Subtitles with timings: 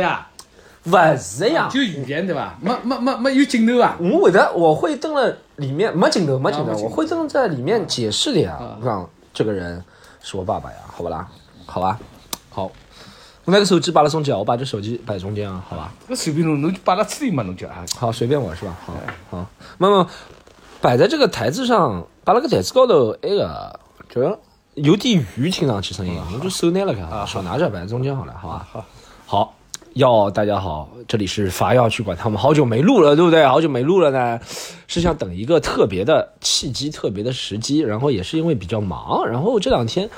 [0.00, 0.26] 呀，
[0.82, 2.56] 不是呀，就语言对吧？
[2.60, 3.96] 没没没没有镜头啊。
[4.00, 8.58] 我会的，我会登了里面没镜头，没镜头，我会登在里面解释的呀。
[8.80, 9.84] 我讲这个人
[10.22, 11.28] 是我爸爸呀，好不啦？
[11.66, 11.98] 好吧，
[12.50, 12.64] 好，
[13.44, 15.92] 我那个手机摆了中间，我把这手机摆中间啊，好吧？
[16.08, 17.84] 那随便弄侬就摆到处理嘛，侬就啊。
[17.96, 18.76] 好，随便我是吧？
[18.84, 18.94] 好，
[19.30, 19.46] 好，
[19.78, 20.08] 那么
[20.80, 23.78] 摆在这个台子上，摆了个台子高头，那个
[24.08, 24.22] 就
[24.74, 28.66] 有点鱼，听上去声音，我就手拿了看，手拿着摆在中间好了，好吧？
[28.72, 28.84] 好，
[29.26, 29.54] 好。
[29.94, 33.44] 哟，大家好，这里是伐要去管他们，好久没录了，对不对？
[33.44, 34.38] 好久没录了呢，
[34.86, 40.08] 是想等一个特别的契机、特别的时机，然后也是因为比较忙，然后这两天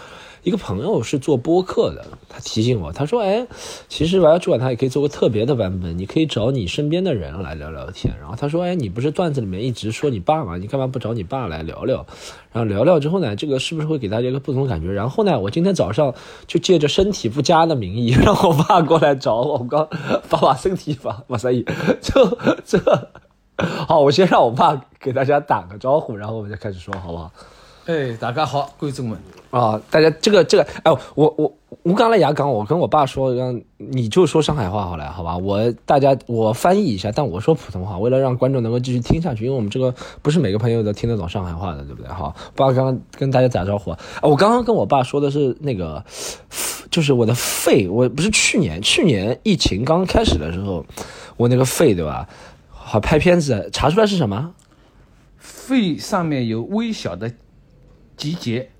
[0.42, 3.46] 一个朋友是做播客的，他提醒我，他说：“哎，
[3.88, 10.56] 其实玩要去管他也可以做个特别的版本，你可以找你身边的人来聊聊天。”然后他说：“哎，你不是段子里面一直说你爸吗？
[10.56, 12.04] 你干嘛不找你爸来聊聊？
[12.50, 14.92] 然后聊聊之后呢，这个是不是会给大家一个不同的感觉？
[14.92, 16.12] 然后呢，我今天早上
[16.48, 19.88] 就借着身体不佳的名义，让我爸过来找我，我刚
[20.28, 21.64] 爸爸身体不不所以
[22.00, 23.10] 这这。”
[23.86, 27.30] 好，我先让我爸给大家打个招呼，然后我们再开始说，好不好？
[27.86, 29.16] 哎，大家好，观众们。
[29.52, 35.36] 啊，大家这个这个，哎，我我我刚来牙港，我跟我爸说，让你就说上海话好了，好吧？
[35.36, 42.10] 我大家我翻译一下，但我说普通话，为了让观众能够继续听下去，因为我们这个不是每个朋友都听得懂上海话的，对不对？
[42.10, 46.02] 好，爸刚刚跟大家打招呼啊，我刚刚跟我爸说的是那个，
[46.90, 50.86] 就是我的肺，我不是去年去年疫情刚开始的时候，
[51.36, 52.26] 我那个肺对吧？
[52.70, 54.54] 好拍片子查出来是什么？
[55.36, 57.32] 肺上面有微小的
[58.16, 58.70] 结节，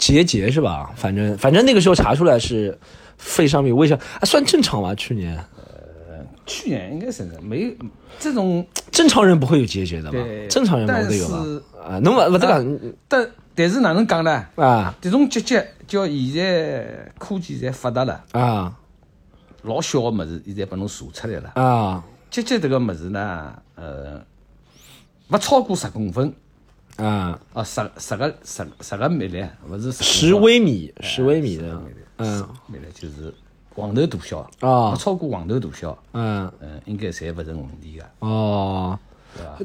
[0.00, 0.90] 结节是吧？
[0.96, 2.76] 反正反正那个时候查出来是
[3.18, 4.94] 肺上面有微小，啊，算正常吧？
[4.94, 7.76] 去年呃去年应该是没
[8.18, 10.18] 这种，正常人不会有结节的吧？
[10.48, 11.62] 正常人但没得有吧是？
[11.78, 14.46] 啊，侬勿勿得讲但但是哪能讲呢？
[14.56, 18.74] 啊这种结节叫现在科技侪发达了，啊
[19.62, 21.50] 老小的么子现在拨侬查出来了。
[21.62, 24.22] 啊结节这个么子呢，呃，
[25.28, 26.32] 勿超过十公分，
[27.02, 27.38] 啊！
[27.52, 31.82] 啊，十十个十十个米粒，勿是十微米，十微米的，
[32.18, 33.32] 嗯，米粒就是
[33.74, 38.04] 黄头大小，啊勿超过黄头大小，嗯嗯，应该侪勿成问题个。
[38.20, 38.98] 哦。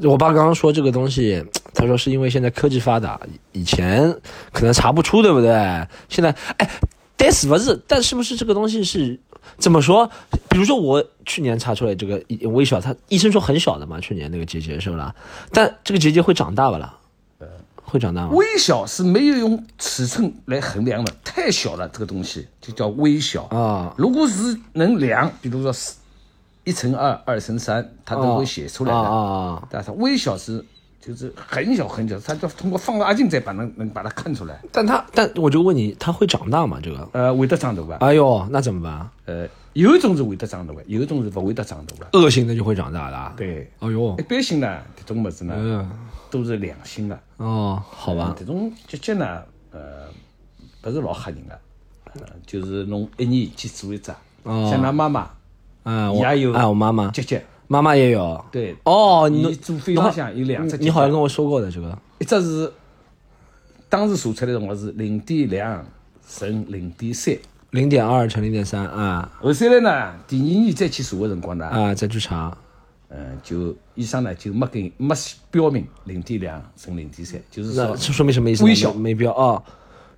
[0.04, 1.44] 我爸刚刚说这个东西，
[1.74, 3.20] 他说是因为现在科技发达，
[3.50, 4.16] 以前
[4.52, 5.50] 可能查不出，对不对？
[6.08, 6.70] 现在，哎，
[7.16, 7.76] 但是不是？
[7.88, 9.18] 但是不是这个东西是
[9.58, 10.08] 怎么说？
[10.48, 15.12] 比如说我去年查出来这个微小，他医生说很小的嘛，去年那个结节是不啦？
[15.52, 16.96] 但这个结节会长大不啦？
[17.86, 18.30] 会长大吗？
[18.32, 23.44] 微小是没有用尺寸来衡量的，太小了，这个东西就叫微小。
[23.44, 25.94] 啊如果是能量，比如说是
[26.64, 29.08] 一乘二、二乘三，它都会写出来啊的。
[29.08, 29.68] 啊啊！
[29.70, 30.64] 但是微小是
[31.00, 34.60] 就是很小很小，它就通过放大镜再把能能把它看出来。
[34.72, 36.80] 但它但我就问你，它会长大吗？
[36.82, 37.08] 这个？
[37.12, 37.98] 呃，会得长大吧？
[38.00, 39.08] 哎呦，那怎么办？
[39.26, 42.18] 呃，有一种是会得长大的，有一种是不会得长大的。
[42.18, 45.88] 恶性的就会长大的。，对，哎呦一，般性呢，这种么子呢嗯，
[46.30, 47.18] 都是良性的。
[47.38, 50.08] 哦，好吧，这种结节呢，呃，
[50.80, 51.60] 不是老吓人的，
[52.14, 54.10] 呃，就是侬一年去做一只，
[54.42, 54.68] 哦。
[54.70, 55.30] 像㑚妈妈
[55.84, 58.44] 嗯，我也有啊，我妈妈，结节，妈妈也有。
[58.50, 61.96] 对，哦，你你做肺上向有两只，你好像跟我说过的这个。
[62.18, 62.72] 一只是
[63.88, 65.86] 当时查出来的辰光是零点两
[66.28, 67.36] 乘零点三，
[67.70, 69.30] 零点二乘零点三啊。
[69.40, 72.56] 后头来呢，第二年再去查的辰光呢，啊，再去查
[73.08, 75.14] 嗯，就医生呢就没给没
[75.50, 78.64] 标明零点两乘零点三，就是那说这说明什么意思？
[78.64, 79.62] 微小没没标啊，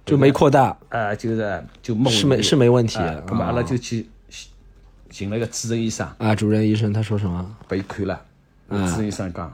[0.07, 4.09] 就没扩大啊，就是就没是没是没问题啊，那么阿拉啊就去
[5.11, 6.09] 寻了一个主任医生。
[6.19, 6.35] 啊。
[6.35, 7.57] 主任医生他说什么？
[7.69, 8.21] 拨伊看了，
[8.69, 9.53] 嗯主任医生讲，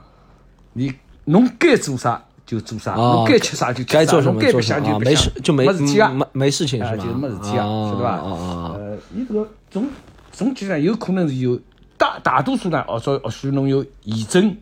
[0.73, 0.93] 你
[1.25, 7.03] 侬该做啥就做啥，哦侬该吃啥就吃啥，该做什侬该白么做什么啊，相就白相没事就没没事体啊，没没事情啊，是吧？
[7.03, 8.17] 就是没事体啊，哦晓得伐？
[8.17, 9.87] 哦哦呃，你这个总
[10.31, 11.59] 总体上有可能是有
[11.97, 14.55] 大大多数呢，或者或许侬有炎症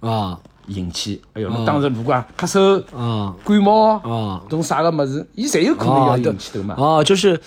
[0.00, 0.38] 啊
[0.68, 6.74] 引起，哎哟，侬当时如果啊咳嗽、啊啊感冒啊种啥个物事，伊侪有可能要引起的嘛。
[6.76, 7.40] 哦，就是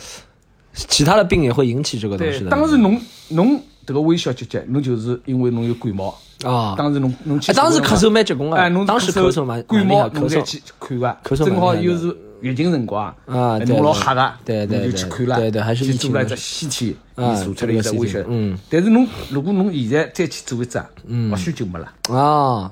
[0.74, 2.50] 其他的病也会引起这个东对西，的。
[2.50, 6.16] 当时侬侬这个微小结节，侬就是因为侬有感冒，
[6.46, 20.82] 啊，当时侬侬去哎，当时咳嗽蛮结棍哎，的，侬当时咳嗽蛮感冒，咳嗽侬再去看个，咳嗽正好又是疫情辰光，啊侬老对吓个，对对对就去看了，对对还是去做了一只疫情的西体，啊伊查出来一只微血这个 CT，嗯，但是侬如果侬现在再去做一只，
[21.30, 22.16] 或许就没了。
[22.16, 22.72] 啊。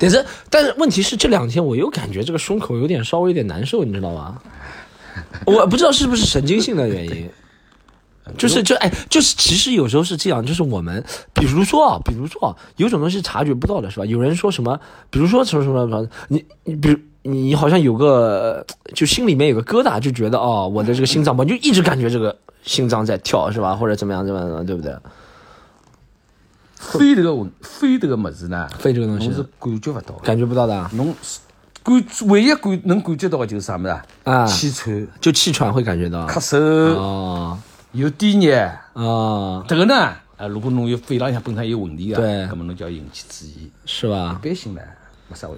[0.00, 4.40] 但是但是问题是这两天我又感觉这个胸口有点稍微有点难受，你知道吗？
[5.44, 7.28] 我不知道是不是神经性的原因，
[8.38, 11.04] 就是就哎，就是其实有时候是这样，就是我们
[11.34, 14.06] 比如说啊，比如说啊，有种东西察觉不到的是吧？
[14.06, 14.78] 有人说什么，
[15.10, 23.74] 比如说什么什么什么，你你比如你好像有个就心里面有个疙瘩，就觉得哦，我的这个心脏吧，就一直感觉这个心脏在跳，是吧？
[23.74, 24.96] 或者怎么样怎么样，对不对？
[26.76, 30.14] 飞这个问飞这个么子呢，飞这个东西侬是感觉不到。
[30.22, 31.40] 感觉不到的啊侬是
[31.82, 34.04] 感唯一感能感觉到的就是啥么子啊？
[34.22, 37.58] 啊，气喘、就气喘会感觉到咳嗽、哦
[37.92, 38.54] 有低热。
[38.92, 39.94] 啊，这个呢，
[40.36, 43.70] 啊，如果侬有肺浪向本身有问题啊，对那么侬就要引起注意。
[43.86, 44.46] 是吧一？
[44.46, 44.80] 般性呢，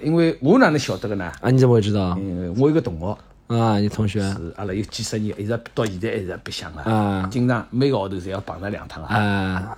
[0.01, 1.31] 因为我哪能晓得个呢？
[1.41, 3.17] 啊，你怎么会知道因为我有个同学
[3.55, 3.77] 啊？
[3.79, 9.15] 你同学是阿拉有几十年，一直到现在一直白相个，啊经常每个号头侪要碰着两趟啊。
[9.15, 9.77] 啊？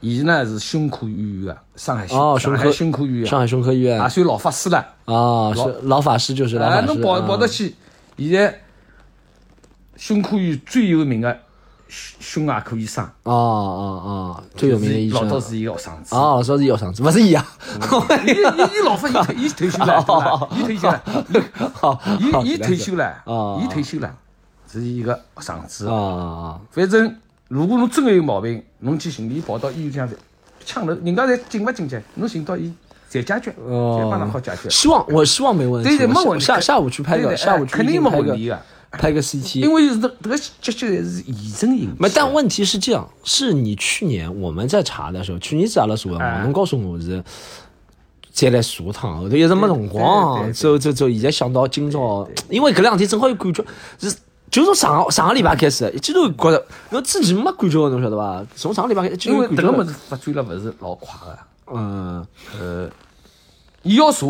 [0.00, 4.84] 伊呢是胸科医院个，上海哦，胸上海胸科医院，上海胸科医院也算老法师了。
[5.04, 7.76] 哦，是老法师就是老哎，法师，侬跑啊跑得去，
[8.18, 8.60] 现在
[9.96, 11.38] 胸科医院最有名个
[11.92, 16.14] 胸胸外科医生，哦哦哦，最有名的医生老早是伊个学生子。
[16.14, 17.44] 哦，老早是有上次，不是一样。
[18.26, 20.48] 伊伊伊老法，伊退伊退休了？
[20.56, 21.02] 伊退休了，
[21.74, 24.10] 好，伊伊退休了哦，伊退休了，
[24.72, 25.86] 是伊个学生子。
[25.86, 27.14] 啊反正
[27.48, 30.16] 如果侬真个有毛病，侬去寻伊跑到医院向去
[30.64, 32.72] 抢头，人家侪进勿进去，侬寻到伊
[33.10, 34.70] 侪解决，哦侪帮他好解决。
[34.70, 36.44] 希望我希望没问题，对对，没问题。
[36.46, 38.58] 下下午去拍个，下午去哎肯定没问题个，
[38.92, 46.32] 拍个 CT，因为是这这个结节是炎症引起没，但问题是这样，是你去年我们在查的时候，去年子阿拉查的辰哎。
[46.32, 47.22] 光，侬告诉我是
[48.32, 53.64] 再来查趟，后头一直没辰光，对走走走，现在想到今朝，因为搿两天正好有感觉，
[53.98, 54.14] 是
[54.50, 58.46] 就从上个上个礼拜开始，一记头觉着，侬之前没感觉的，侬晓得伐？
[58.54, 61.38] 从上个礼拜开始，因为有感觉了这个物事发展了勿是老快个，
[61.74, 62.26] 嗯，
[62.60, 62.90] 呃，
[63.82, 64.26] 伊要查，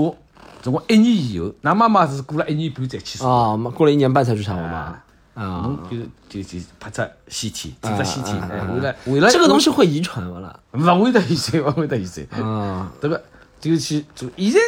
[0.62, 4.96] 总共一年以后，㑚妈妈是过了一年半才去查，啊，没过了一年半才去查我嘛，
[5.34, 10.58] 啊侬，就就就拍只 CT，做只 CT，为了为了这个东西会遗传勿啦？
[10.72, 12.40] 勿会得遗传，勿会得遗传。
[12.40, 13.20] 啊，对个
[13.60, 14.60] 就去做，现在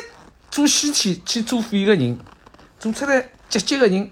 [0.50, 2.18] 做 CT 去做肺个人，
[2.78, 4.10] 做出来结节个人，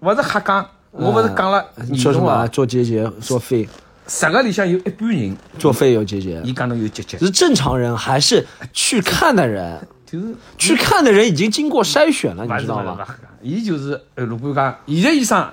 [0.00, 2.28] 勿是瞎讲，我勿是讲了严说什么？
[2.30, 2.34] 啊？
[2.36, 3.66] 重啊，做结节，做肺，
[4.06, 9.88] 十个里向有一半人，做肺有结节，伊讲侬有结节，是正常人还是去看的人？
[10.12, 12.98] 就是去看的人已经经过筛选了，你知道吗？
[13.40, 15.50] 伊就是呃，如果讲现在医生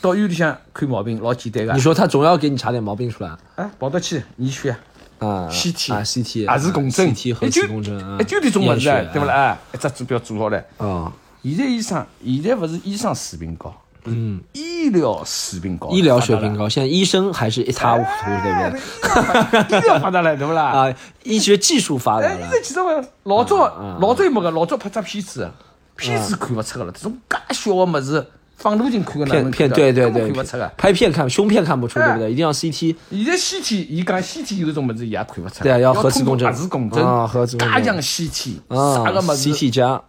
[0.00, 4.74] 到医院里向看毛病老简单个你，说他总要给你查点毛病出来哎，跑得去验血。
[5.18, 9.34] 啊 CT 啊 CT 也是共振，CT 核磁共振啊，一九点钟物事对不啦？
[9.34, 10.58] 哎，一只指标做好了。
[10.78, 19.62] 啊，现在医生，现在勿是医生水平高，嗯，医疗水平高，医疗水平高，现在医生还是一塌糊涂，对不对？
[19.68, 19.78] 对？
[19.78, 20.64] 医疗发达了，对不啦？
[20.90, 23.56] 啊，医学技术发达哎，了现在其实我老早
[24.00, 25.50] 老早没个，老早拍只片子，
[25.96, 32.32] 片子看勿出个了，这种介小个么子，放大镜看个哪片片对对对看勿出个。，拍片看胸片看不出，哎对不对？
[32.32, 36.46] 一定要 CT，现在 CT，伊讲 CT 有种么子伊也看勿出，对啊要核磁共振。
[36.52, 37.84] 核磁共振啊核磁共振。
[37.84, 40.00] 加强 CT，啊啥个么子，CT 加，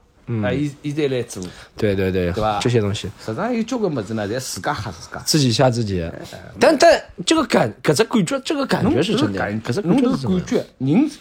[0.44, 1.44] 啊，伊伊再来做。
[1.78, 2.60] 对对对，对吧？
[2.62, 3.10] 这些东西。
[3.24, 5.20] 实际上有交关么子呢，侪自家吓自家。
[5.26, 6.04] 自己吓自己，
[6.60, 11.12] 但但这个感，搿只感觉，这个感觉是真的，感搿只侬这感觉是真的感觉，人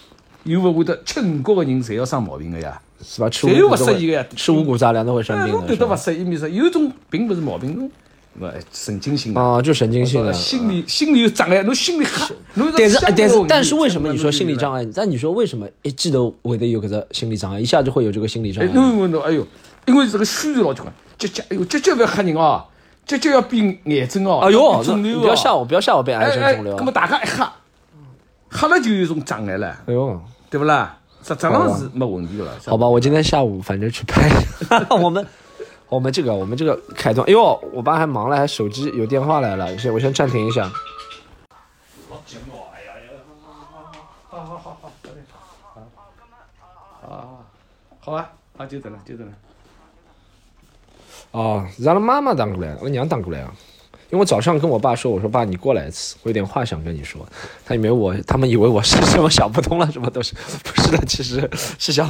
[0.44, 2.80] 又勿会得吃五谷个人，侪要生毛病个呀。
[3.06, 3.28] 是吧？
[3.28, 4.26] 吃五谷都呀？
[4.34, 5.94] 吃五谷杂粮都会生哎，病的，侬对得是吧？
[5.94, 7.90] 勿适意，面说有种并勿是毛病，
[8.72, 10.32] 神经性的，啊，就神经性的。
[10.32, 14.82] 心理心理有障碍，侬心里吓，侬但是但是但是为为什么你说心理障碍？
[14.82, 14.88] 碍？
[14.94, 18.72] 但你说为什么一记头会得有搿只心理障碍，一下就会有这个心理障哎，碍？
[18.74, 19.46] 侬问侬，哎哟，
[19.86, 22.64] 因为这个宣传老结棍，结节，哎哟，结节勿要吓人哦，
[23.06, 26.84] 结节要变癌症哦，哎呦，肿瘤哦不要吓我，不要吓我变癌哎哎，症肿瘤那。
[26.84, 27.52] 么大家一吓，
[28.50, 30.98] 吓了就有种障碍了，哎呦，对不啦？
[31.26, 32.52] 实质上是没问题的了。
[32.66, 34.28] 好吧，我今天下午反正去拍，
[35.00, 35.26] 我们
[35.88, 40.70] 我们这个我们这个开端，哎呦，我爸还忙了，还手机有电话来了，我先我先暂停一下。
[48.00, 49.30] 好啊，啊，就这了，就这了。
[51.30, 53.50] 哦，是阿拉妈妈打过来，我娘打过来啊。
[54.10, 57.26] 因为我早上跟我爸说，我说爸，你过来一次，我有点话想跟你说。
[57.64, 62.06] 他以为我，他们以为我是什么想不通了，什么都是，不是的，其实是想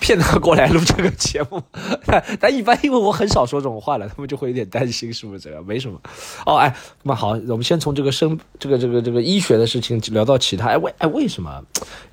[0.00, 1.62] 骗他过来录这个节目。
[2.40, 5.64] 但一般因为我很少说这种话了，他们就会有点担心，是不是这样？
[5.64, 6.00] 没什么。
[6.46, 10.68] 哦，哎，那好，我们先从这个生这个这个这个医学的事情聊到其他。
[10.68, 11.62] 哎，为哎为什么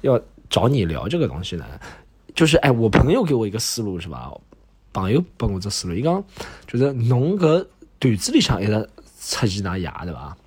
[0.01, 1.65] 要找你聊这个东西呢？
[2.35, 4.31] 就是哎，我朋友给我一个思路是吧？
[4.93, 6.23] 朋友帮我只思路，伊讲
[6.65, 7.65] 就是侬搿
[7.99, 8.89] 段子里向一直
[9.19, 10.37] 出现㑚爷对伐？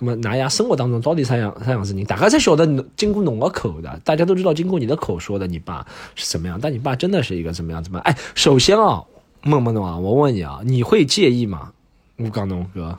[0.00, 2.04] 那么㑚爷生活当中到底啥样啥样子人？
[2.04, 8.02] 大家才晓得侬经过侬个口的，大家都知道经过你的口说的你爸是怎么样，但你爸真的是一个怎么样怎么样？
[8.04, 9.02] 哎，首先啊，
[9.44, 11.72] 问问侬啊，我问你啊，你会介意吗？
[12.16, 12.96] 我讲侬哥，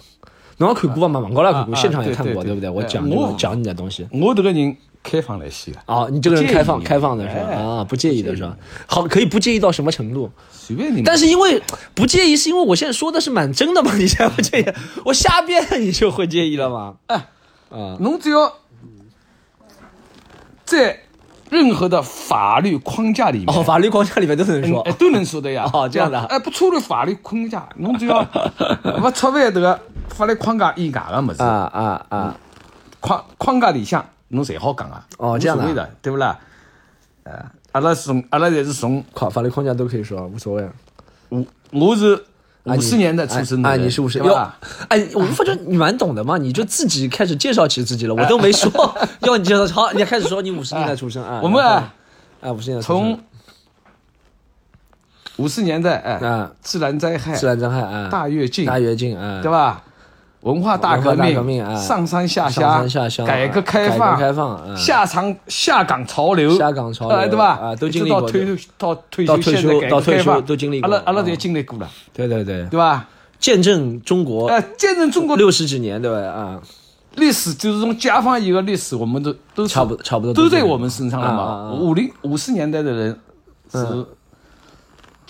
[0.57, 1.19] 侬要看过嘛？
[1.19, 2.69] 网高头看过，啊啊现场也看过，对不对？
[2.69, 7.47] 我哎讲这个我讲你的东西，我这个人开放来西个，哦，你这个人开放开放的是吧？
[7.49, 8.55] 哎啊，不介意的是吧？
[8.85, 10.31] 好，可以不介意到什么程度？
[10.51, 11.01] 随便你。
[11.03, 11.61] 但是因为
[11.93, 13.93] 不介意，是因为我现在说的是蛮真的嘛？
[13.95, 14.65] 你现在不介意，
[15.05, 16.95] 我瞎编你就会介意了吗？
[17.07, 17.15] 哎，
[17.69, 18.53] 啊，侬只要
[20.65, 20.99] 在
[21.49, 25.69] 任何的法律框架里面，哦，法律框架里面都能说哎，都能说的呀。
[25.73, 28.23] 哦这样的啊哎，不超越法律框架，侬只要
[29.01, 29.77] 不超越这个
[30.09, 32.37] 法律框架以外的么子啊，啊啊！
[33.01, 35.05] 框框架里向，侬侪好讲啊。
[35.17, 36.37] 哦这样的对不啦？
[37.23, 37.33] 呃，
[37.73, 40.67] 阿拉从阿拉侪是从框法律框架都可以说，无所谓。
[41.29, 42.21] 我，我是
[42.63, 44.19] 五十年代出生的啊，人，你是五十？
[44.89, 48.69] 哎，我发觉你蛮懂的嘛，你就自己开始介绍起自己了，我都没说
[49.21, 49.65] 要你介绍。
[49.67, 51.39] 好，你开始说你五十年代出生啊？
[51.43, 51.93] 我们啊
[52.41, 53.19] 啊，五十年代从
[55.37, 59.83] 五十年代，哎啊，自然灾害、自然灾害啊，大跃进，大跃进啊，对吧？
[60.41, 67.59] 文化大革命、革命啊上山下上乡、改革开放、开放啊下场下岗潮流、下岗潮流呃对吧？
[67.61, 73.07] 啊都经历过到退休到退休到休，退休到退休都经历过啊阿拉阿拉侪经历过了，对对对，对吧？
[73.39, 76.17] 见证中国呃，见证中国六十几年，对吧？
[76.19, 76.59] 啊，
[77.15, 81.73] 历史就是从解放以后历史，我们都都是差不差不多都在我们身上了嘛。
[81.73, 83.19] 五零五十年代的人
[83.71, 84.05] 是，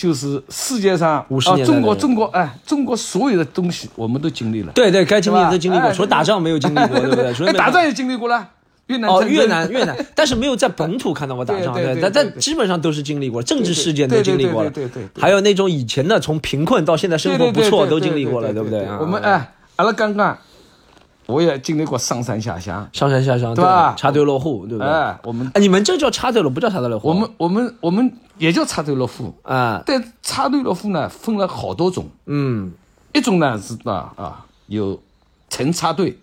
[0.01, 4.71] 就是世界上50啊年代中国中国哎，中国所有的东西我们都经历了。
[4.73, 7.31] 对对，该经历的都经历过，哎除了打仗没有经历过，对不对？
[7.35, 8.49] 除了哎，打仗也经历过了，
[8.87, 14.71] 越南哦，越南越南， 但是没有在本土看到过打仗，对但但基本上都是经历过，政治事件都经历过了。
[14.71, 18.83] 对对还有那种以前的从贫困到现在生活不错都经历过了，对不对？
[18.85, 18.97] 啊。
[18.99, 20.35] 我们哎，阿拉刚刚
[21.27, 23.93] 我也经历过上山下乡，上山下乡，对吧？
[23.97, 24.91] 插队落户，对不对？
[24.91, 27.07] 哎，我们哎，你们这叫插队落，不叫插队落户。
[27.07, 32.09] 我们我们我们也叫插队落户，啊，但插队落户呢分了好多种。
[32.25, 32.71] 嗯，
[33.13, 34.99] 一种呢是啊啊有
[35.49, 36.17] 晨插队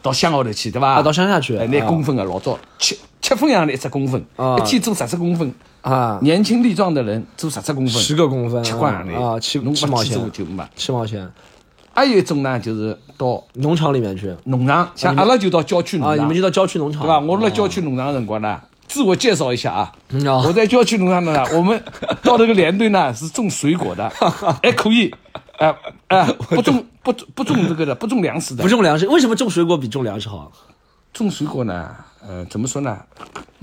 [0.00, 0.94] 到乡下头去，对吧？
[0.94, 4.56] 啊，到乡下去，哎，拿啊工分啊老早七七分洋的一只工分，啊。
[4.58, 5.52] 一天做十只工分。
[5.82, 9.12] 啊，年轻力壮的人做十只工分，十个公分，七块洋的。
[9.14, 10.30] 啊，七七毛钱。
[10.76, 11.28] 七毛钱，
[11.94, 17.18] 还有一种呢，就是到农场里面去农场，像阿拉就到郊区农啊，场，你们就到郊区农场，对吧？
[17.20, 19.92] 我辣郊区农场的辰光呢，自我介绍一下啊。
[20.46, 21.82] 我在郊区农场呢， 我们
[22.22, 24.08] 到这个连队呢是种水果的，
[24.62, 25.14] 还 可以，
[25.58, 25.74] 哎
[26.08, 28.68] 哎，不种不不种这个的，不种粮食的不。
[28.68, 30.50] 种粮食，为什么种水果比种粮食好？
[31.12, 31.90] 种水果呢，
[32.26, 32.98] 呃，怎么说呢？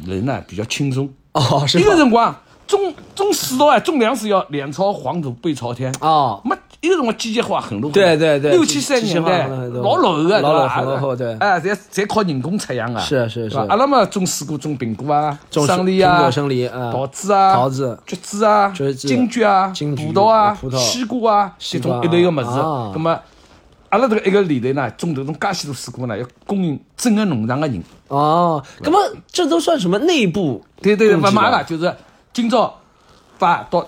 [0.05, 1.09] 人呢比较轻松。
[1.33, 1.97] 哦，是一个吧？
[1.97, 2.35] 辰光
[2.69, 5.91] 种种水稻啊，种粮食要脸朝黄土背朝天。
[6.01, 7.93] 哦，没一个辰光机械化很落后。
[7.93, 13.01] 对对对六七十年代老落后的，老落后对哎，侪侪靠人工采样啊。
[13.01, 22.59] 是是是阿拉嘛种水果，种苹果啊，种生梨啊，苹果生梨啊桃子啊，桃子橘子啊，橘子金桔啊，金桔葡萄啊，葡萄西瓜啊，西种一类个物事。
[22.59, 23.19] 啊那么，
[23.89, 27.83] 阿拉这个一个里头呢，种这种介许多水果呢，要供应整个农场的人。
[28.07, 28.97] 哦，那么
[29.27, 30.63] 这都算什么内部？
[30.81, 31.93] 对对对，不买个，就是
[32.33, 32.79] 今朝
[33.37, 33.87] 把到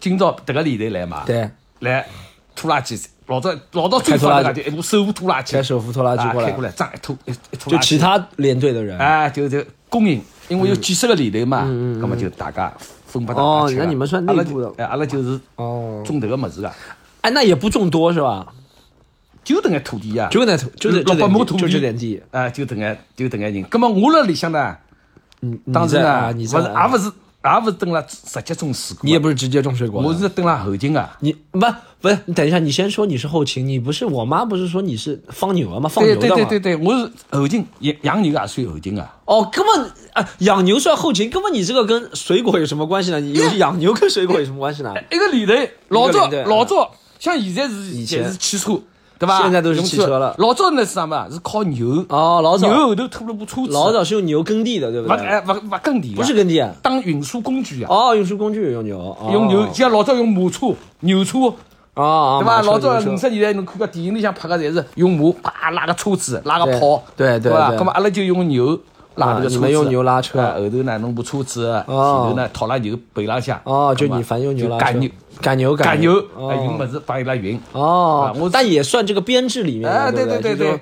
[0.00, 1.48] 今朝迭个里头来嘛，对，
[1.80, 2.06] 来
[2.54, 6.50] 拖拉机，老早老早最开拖拉机发达的，一部手扶拖拉机，开手扶拖拉机过来。
[6.52, 8.98] 过来，这样一拖一一拖就拉机，其他连队的人。
[8.98, 11.64] 哎，就就供应，因为有几十个里头嘛，
[12.00, 12.72] 那么就大家
[13.06, 14.72] 分不到哦那你们算内部的。
[14.78, 16.72] 哎，阿拉就是哦，种迭个物事个，
[17.20, 18.46] 哎，那也不种多是吧？
[19.44, 22.20] 就迭眼土地呀，就那土，就是六百亩土地，就这点地。
[22.30, 23.64] 啊，就迭眼就迭眼人。
[23.70, 24.76] 那么我辣里向呢，
[25.42, 26.58] 嗯，当时呢，你在。
[26.58, 27.12] 勿是也勿是
[27.54, 31.16] 也勿是蹲了直接种水果，你也不是直接种水果，我是蹲了后勤啊。
[31.20, 31.60] 你不
[32.00, 35.88] 不是，你等一下，你先说你是后勤，你不是我妈不是说你是放牛的吗？
[35.88, 36.34] 放牛的嘛。
[36.34, 39.16] 对对对对，我是后勤养养牛也算后勤啊。
[39.24, 43.20] 哦，根本啊，养牛算后勤，根本你这个跟水果有什么关系呢？
[43.20, 44.94] 你 养牛跟水果有什么关系呢？
[45.10, 45.52] 一个里头，
[45.88, 48.80] 老早一个里头老早，像现在是以前是汽车，
[49.18, 49.40] 对吧？
[49.42, 51.26] 现在都是汽车了老早那是啥嘛？
[51.30, 55.16] 是靠牛，哦，老早牛后头拖了部车子，老早是用牛耕地的，对不对？
[55.16, 57.88] 勿哎勿勿耕地的，不是耕地啊，当运输工具啊。
[57.90, 60.68] 哦，运输工具用牛，哦用牛，像老早用马车、
[61.00, 61.38] 牛车，
[61.94, 62.62] 啊啊，对吧？
[62.62, 67.68] 老早五十年代侬看个电影里向拍个侪是用马叭拉个车子，拉个炮，对对吧？
[67.70, 68.78] 对那么阿拉就用牛
[69.16, 75.10] 拉这个车子，啊你们用牛拉车啊后头呢弄部车子，前哦头呢套了牛背浪向，哦，就那么你凡用牛拉车赶牛。
[75.38, 77.60] 赶牛赶牛，哦哎，运么子帮伊拉运。
[77.72, 80.80] 哦啊，我但也算这个编制里面的，哎，对对对对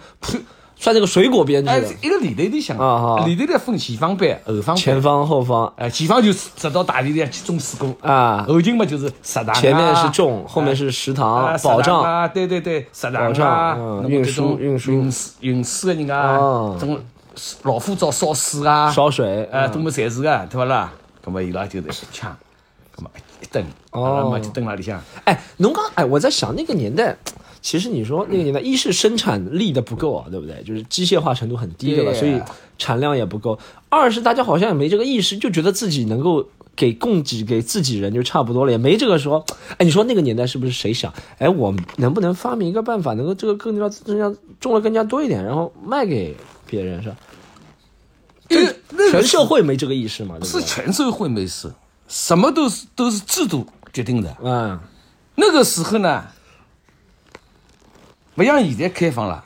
[0.76, 4.76] 算这个水果编制哎，，一个里头里向啊啊，里头里分前方班、后方班。
[4.76, 9.54] 前方后方哎，前方就是直到大地里向去种水果，啊，后勤嘛就是食堂啊。
[9.54, 13.76] 前面是种，后面是食堂啊，保障，啊，对对对，食堂啊，
[14.06, 16.96] 运输运输运输运输的人啊哦，这种
[17.62, 20.92] 老虎灶烧水啊，烧水，哎，嗯都么侪是个，对不啦？
[21.24, 22.36] 那么伊拉就是抢，
[22.98, 23.10] 那，么
[23.40, 25.02] 一蹲，哦阿拉嘛就蹲那里向。
[25.24, 27.16] 哎，侬刚哎，我在想那个年代，
[27.62, 30.62] 其实你说那个年代，一是生产力的不够啊，对不对？
[30.62, 32.12] 就是机械化程度很低，对吧？
[32.12, 32.38] 所以
[32.76, 33.58] 产量也不够。
[33.88, 39.44] 二是大家好像也没这个意识，就觉得自己能够给供给给自己人就差不多了，也没这个说。
[39.78, 41.10] 哎，你说那个年代是不是谁想？
[41.38, 47.16] 哎，我能不能发明一个办法，能够这个更加更加种的更加多一点，然后卖给别人，是吧？
[48.48, 48.76] 因为
[49.10, 50.62] 全社会没这个意识嘛，对不是对？
[50.62, 51.72] 全社会没事，
[52.08, 54.36] 什么都是都是制度决定的。
[54.42, 54.78] 嗯，
[55.34, 56.24] 那个时候呢，
[58.34, 59.42] 不像现在开放了，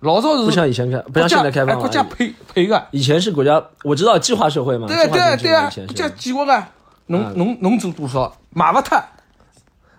[0.00, 1.74] 老早是不像以前开，不像现在开放了。
[1.74, 6.64] 哎国家赔赔个，以前是国家，我知道计划社会嘛，对对啊对啊，国家计划个，
[7.06, 9.02] 侬侬侬做多少卖不脱，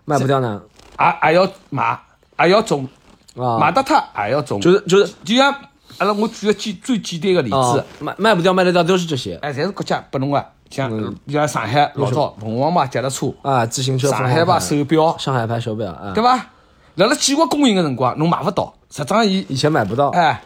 [0.05, 0.61] 卖不掉呢
[0.99, 1.99] 也也要买，
[2.39, 2.87] 也要种，
[3.35, 4.61] 啊，卖得脱也要种。
[4.61, 5.53] 就是就是就像
[5.99, 9.35] 阿拉我举个简最简单个例啊子，，卖卖不掉卖得掉都是这些。
[9.41, 10.89] 哎，侪是国家拨侬个，像
[11.27, 14.59] 像上海老早凤凰牌脚踏车，啊，自行车、上海牌。
[14.59, 16.35] 手表，上海牌手表啊，对伐？
[16.95, 20.41] 辣辣计划供应个辰光，侬买勿到，实际上伊以前买不到，哎，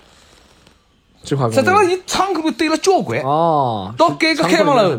[1.23, 4.97] 计划实际上伊仓库里堆了交关，哦，到改革开放了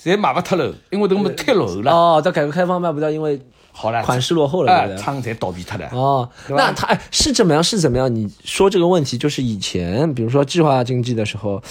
[0.00, 1.92] 侪卖勿脱了，因为迭个么太落后了。
[1.92, 3.40] 哦，到改革开放卖不掉，因为
[3.80, 4.98] 好了，款式落后了，对哎不，对？
[5.00, 5.88] 仓侪倒闭脱了。
[5.92, 7.62] 哦，那他哎是怎么样？
[7.62, 8.12] 是怎么样？
[8.12, 11.62] 你说这个问题，就是以前比如说计划经济的时候，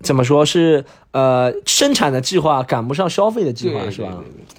[0.00, 4.12] 怎么说是呃生产的计划赶不上消费的计划是吧？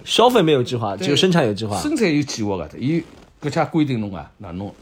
[0.04, 1.80] 消费没有计划，只有生产有计划。
[1.80, 3.04] 生产有计划个，伊
[3.40, 4.74] 国家规定侬啊，那侬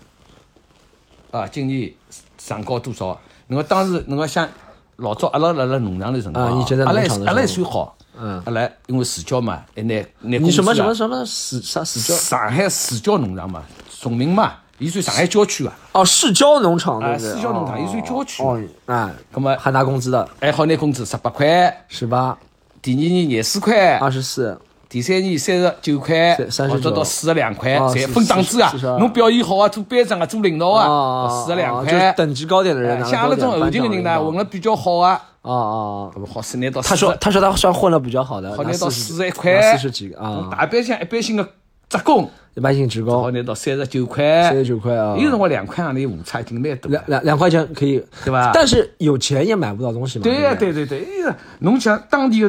[1.32, 1.91] 啊，今年
[2.38, 3.20] 上高多少？
[3.48, 4.48] 侬个当时侬个像
[4.96, 6.51] 老早阿拉辣辣农场的辰光阿
[6.94, 8.42] 拉阿拉还算好，嗯。
[8.46, 12.14] 阿拉因为市郊嘛，还拿拿你什么什么什么市啥市郊？
[12.16, 13.64] 上海市郊农场嘛，
[14.02, 17.32] 崇明嘛，伊算上海郊区啊，哦市郊农场对哎不对？
[17.34, 18.44] 市郊农场伊算郊区。
[18.44, 20.28] 哦，啊，那么还拿工资的。
[20.40, 22.38] 还好拿工资十八块，十八。
[22.82, 24.58] 第二年廿四块，二十四
[24.89, 28.74] 第三年三十九块，三39或者到四十两块，哦侪分档次啊。
[29.00, 32.12] 侬表现好啊，做班长啊，做领导啊，哦，四十两哦就是块。
[32.13, 36.81] 等级高点的人像阿拉这种后勤的人呢，混了比较好啊，哦哦，搿么好是拿到。
[36.81, 41.48] 他说他说他算混的比较好的，好拿到四十一块，四十几个啊，大班像一般性的
[41.88, 43.22] 职工，一般性职工。
[43.22, 44.41] 好拿到三十九块。
[44.41, 44.96] 三十九块。
[44.96, 46.98] 啊，有辰光两块行钿误差已经蛮多了。
[46.98, 48.50] 两两两块钱可以，对吧？
[48.51, 50.24] 但是有钱也买不到东西嘛。
[50.24, 50.84] 对呀，对对？
[50.84, 52.48] 对对，哎呀，侬像当地的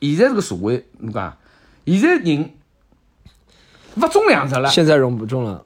[0.00, 1.36] 现在这个社会，侬讲
[1.86, 2.50] 现在人
[3.96, 5.62] 勿种粮食了，现在容不种了，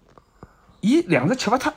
[0.81, 1.73] 伊粮食吃勿脱。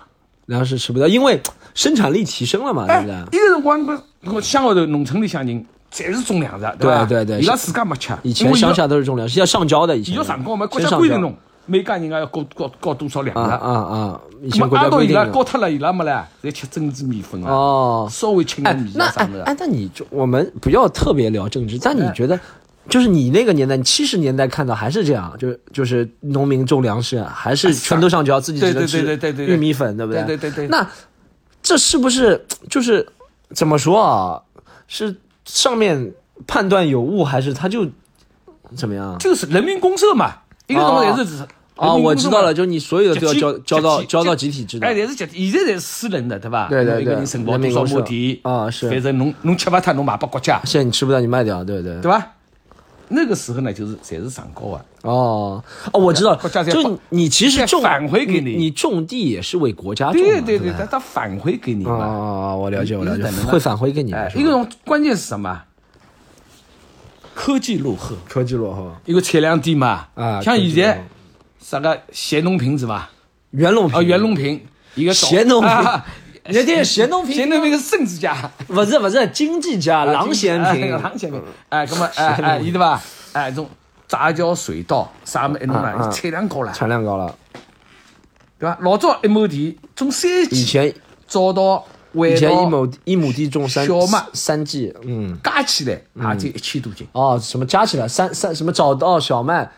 [0.48, 1.42] 粮食吃不到，因为
[1.74, 6.76] 生产力提升了嘛，对哎不对？，伊个辰光搿搿乡下头农村里向人侪是种粮食，伐？
[6.76, 11.34] 对对对伊拉自家没吃，以前乡下都是种粮食，要上交的，以前要上交嘛，国家规定侬
[11.68, 13.52] 每家人家要交交交多少粮食。
[13.52, 14.22] 啊啊！
[14.42, 18.08] 以那前国么按道伊拉交脱了，伊拉没了，侪吃珍珠米粉啊，哦。
[18.12, 19.44] 稍微轻哎点米，那啊啥的。
[19.44, 22.38] 哎哎，那你就我们不要特别聊政治，但你觉得，
[22.90, 30.86] 就是你那个年代，你七十年代看到还是这样，就就是农民种粮食，还是全都上交，自己只能吃玉米粉，对不对对对对那
[31.62, 33.08] 这是不是就是
[33.54, 34.42] 怎么说啊？
[34.88, 35.16] 是
[35.46, 36.12] 上面
[36.48, 37.88] 判断有误，还是他就
[38.76, 39.18] 怎么样？
[39.20, 40.34] 就是人民公社嘛，
[40.68, 41.44] 一个东西也是
[41.76, 44.94] 哦，我知道了，就你所有的都要交交到交到集体制的哎，。
[44.94, 46.68] 也是集体，现在侪是私人的，对吧？
[46.70, 52.00] 对对对一个人承包多少亩地啊是反正侬侬吃不脱，侬卖拨国家，现在你吃不到，你卖掉，对不对？
[52.02, 52.28] 对吧？
[53.12, 54.86] 那个时候呢，就是侪是上高啊。
[55.04, 62.06] 哦哦，我知道就你其实种返回给你你，你种地也是为国家对对对，吧他他返回给你啊嘛。
[62.06, 62.56] 啊啊！
[62.56, 65.64] 我了解，我了解会返回给你哎，一个种关键是什么？
[67.34, 70.08] 科技落后，科技落后，一个产量低嘛。
[70.16, 71.04] 啊像科技落后现在
[71.60, 73.10] 啥个咸农品是吧？
[73.52, 74.62] 袁隆平啊，袁隆平，
[74.96, 75.62] 一个咸农
[76.52, 78.36] 人家咸农平咸农平 是政治家，
[78.68, 83.02] 不是不是经济家郎咸哎平，郎咸平，哎，那么哎哎，伊对吧？
[83.34, 83.70] 哎，种
[84.08, 87.36] 杂交水稻啥么一弄啊啊呢，产量高了，产量高了。
[88.60, 88.78] 对吧？
[88.82, 90.94] 老早一亩地种三以季，前
[91.28, 95.94] 早稻、以晚稻前一亩一亩地种三小麦三季，嗯，加起来
[96.34, 97.08] 也就一千多斤。
[97.14, 99.72] 哦，什么加起来三三什么早稻、小麦，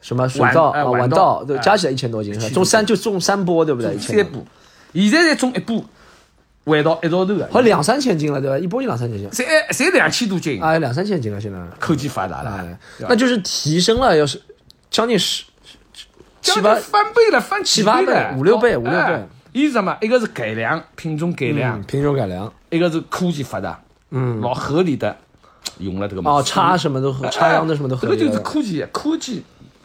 [0.00, 3.98] 什么水稻啊、晚稻，加起来一千多斤，种三就种三波，对不对？
[3.98, 4.46] 三步，
[5.02, 5.74] 现在才种一把
[6.64, 8.58] 回到一道头的，好两三千斤了，对吧？
[8.58, 12.50] 一波就两三千斤，才才两千多斤，啊，两三千斤了，现在，科技发达了。
[12.50, 12.78] 哎，，
[13.08, 14.40] 那就是提升了，要是
[14.90, 15.44] 将近十
[16.42, 18.98] 七八翻倍了，翻七八倍了，五六倍哦五六倍。
[18.98, 19.96] 哎伊是什么？
[20.02, 21.80] 一个是改良品种改良。
[21.80, 23.80] 嗯，品种改良，一个是科技发达，
[24.10, 25.16] 嗯，老合理的
[25.78, 29.42] 用了这个哦，嘛插什么都合，插秧的什么都合这个就是科技，科技，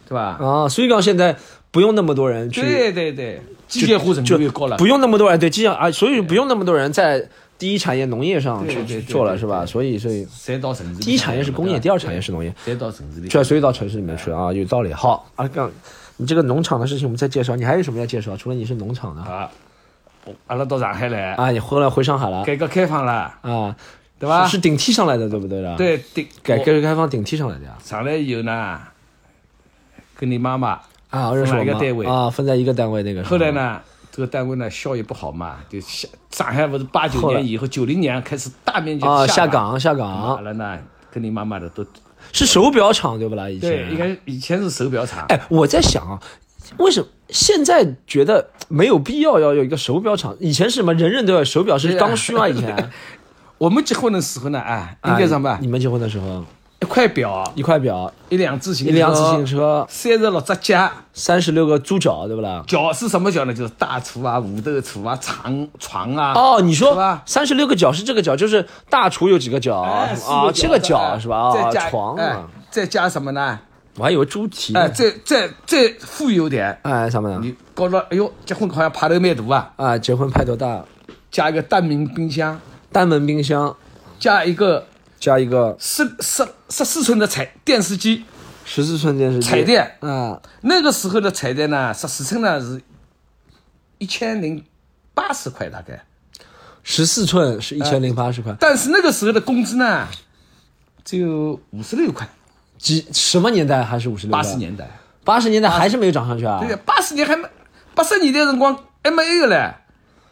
[0.10, 0.38] 对吧？
[0.42, 1.38] 啊，所以讲现在
[1.72, 7.26] 不用那么多人去，对对对，机械化程就度又高了，不用那么多人对机械啊，所以不用那么多人在
[7.58, 9.66] 第一产业农业上去做了是吧？
[9.66, 11.06] 所以所以侪到城市里。
[11.06, 13.30] 第一产业是工业，第二产业是农业，侪到城市里。
[13.30, 14.92] 对，所以到城市里面去啊，有道理。
[14.92, 15.72] 好啊，刚
[16.18, 18.36] 你这个农场的事情我们再介绍，你还有什么要介绍？
[18.36, 19.50] 除了你是农场的啊，
[20.26, 23.76] 我阿拉到上海来，啊，你后来回上海了改革开放了，啊，
[24.20, 24.46] 对吧？
[24.46, 27.78] 是顶替上来的，对不对的？，对对，改革开放顶替上来的呀。
[27.84, 28.80] 上来以后呢，
[30.16, 30.80] 跟你妈妈，
[31.12, 33.38] 啊，我认识我一个单位啊，分在一个单位那个时候。
[33.38, 33.80] 后来呢，
[34.12, 40.80] 这个单位呢效益不好嘛，就下上海不是八九年以后，九零年开始大面积啊，下岗，下阿岗了呢
[41.12, 41.86] 跟你妈妈的都
[42.32, 43.50] 是手表厂对不啦？
[43.50, 46.20] 以对，前应该以前是手表厂，哎，我在想啊，
[46.78, 50.36] 为什么现在觉得没有必要要有一个手表厂？
[50.40, 52.48] 以前是什么人人都有手表是刚需嘛？
[52.48, 52.90] 以前
[53.58, 55.60] 我们结婚的时候呢，哎，应该什么办？
[55.62, 56.46] 你们结婚的时候，
[56.82, 60.92] 一块表，一块表，一辆自行车，一辆自行，车，三十六只脚。
[61.14, 62.64] 三十六个猪脚，对不啦？
[62.66, 63.54] 脚是什么脚呢？
[63.54, 66.34] 就是大厨啊、五斗厨啊、床床啊。
[66.34, 70.10] 哦，你说三十六个脚是这个脚，就是大厨有几个脚啊？
[70.46, 71.38] 个这个脚脚是吧？
[71.38, 73.60] 啊再，加哎床啊，再加什么呢？
[73.98, 74.82] 我还以为猪蹄呢。
[74.82, 77.40] 哎，再再再富有点，哎，什么呢？
[77.42, 79.72] 你搞到哎呦，结婚好像派头蛮大啊！
[79.76, 80.84] 啊，结婚派多大？
[81.30, 82.60] 加一个单门冰箱，
[82.92, 83.76] 单门冰箱
[84.20, 84.86] 加一个
[85.22, 88.26] 加一个十十十四寸的彩电视机，
[88.66, 89.96] 十四寸电视机，彩电。
[90.00, 92.82] 啊，那个时候的彩电呢，十四寸呢是
[94.00, 94.66] 一千零
[95.14, 96.04] 八十块大概，
[96.82, 98.56] 十四寸是一千零八十块。
[98.60, 100.08] 但是那个时候的工资呢，
[101.06, 102.28] 只有五十六块，
[102.80, 104.32] 几什么年代还是五十六？
[104.32, 104.90] 八十，年代。
[105.24, 106.60] 八十年代还是没有涨上去啊？
[106.66, 107.48] 对，八十年还没，
[107.94, 109.72] 八十年代辰光还没有个嘞。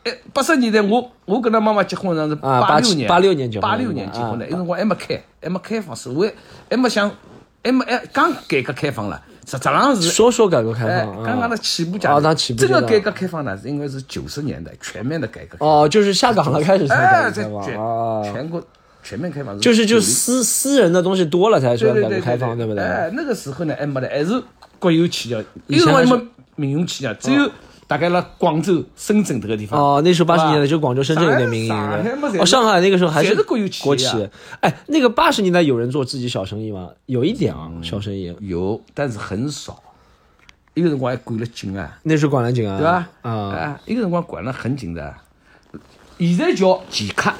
[0.09, 4.47] 哎，八十年代我我跟他妈妈结婚上是啊八六年，八六年结婚八六年结婚的，啊。
[4.51, 6.33] 那辰光还没开，还没开放，社会
[6.69, 7.09] 还没想，
[7.63, 12.15] 还没哎刚改革开放了，实质上是说说改革开哎放，刚刚的起步阶段。
[12.15, 18.61] 啊当起步这个改革开放呢，是应该是九十年代全面的改革哦，就是下岗了开始才哎，改革开放啊，全国
[19.01, 22.83] 全面开放就是就私私人的东西多了才说改革开放，对不对？
[22.83, 24.41] 哎，那个时候呢，还没得，还是
[24.77, 26.19] 国有企业，以前还是有辰光
[26.55, 27.49] 没民营企业，只有
[27.89, 29.81] 大概辣广州、深圳这个地方。
[29.81, 31.73] 哦，那时候八十年代就广州、深圳有点民营。
[32.39, 34.29] 哦，上海那个时候还全是国有企业啊国企。
[34.59, 36.91] 哎，那个八十年代有人做自己小生意吗？
[37.07, 38.31] 有一点啊，小生意。
[38.41, 39.81] 有，但是很少。
[40.75, 43.09] 一个辰光还管了紧啊，那时候管得紧啊，对吧？
[43.23, 45.11] 啊，啊，一个辰光管了很紧的。
[46.19, 47.33] 现在叫前客，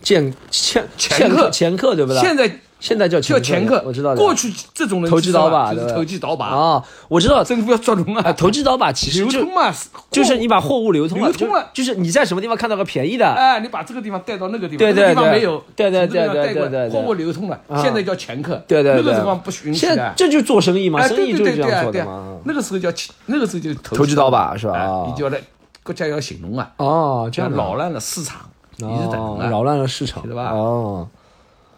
[0.00, 2.20] 剑前前客前客对不对？
[2.20, 2.48] 现在
[2.80, 4.14] 现在叫叫前客，我知道。
[4.14, 7.42] 过去这种人投机倒把，就是投机倒把，啊，我知道。
[7.42, 9.74] 政府要抓龙啊，啊，投机倒把其实就流通嘛，
[10.10, 11.70] 就是你把货物流通了，流通了。
[11.72, 15.30] 就就是你在什么地方看到个便宜的，哎，你把这个地方带到那个地方，对对对。
[15.30, 16.90] 没有，对对对对对对对。
[16.90, 17.82] 货物流通了，啊。
[17.82, 20.14] 现在叫前客，对对对，那个地方不允许现在的。
[20.16, 24.56] 这就做生意嘛，哎，生对对对意就是这样做的嘛。，那个时候叫前那个时候就投机倒把。
[24.56, 25.04] 是吧？
[25.06, 25.40] 你叫来
[25.82, 28.40] 国家要行动啊，哦，这样扰乱了市场，
[28.76, 29.48] 你是等哦，啊。
[29.48, 30.50] 扰乱了市场，是吧？
[30.50, 31.06] 哦，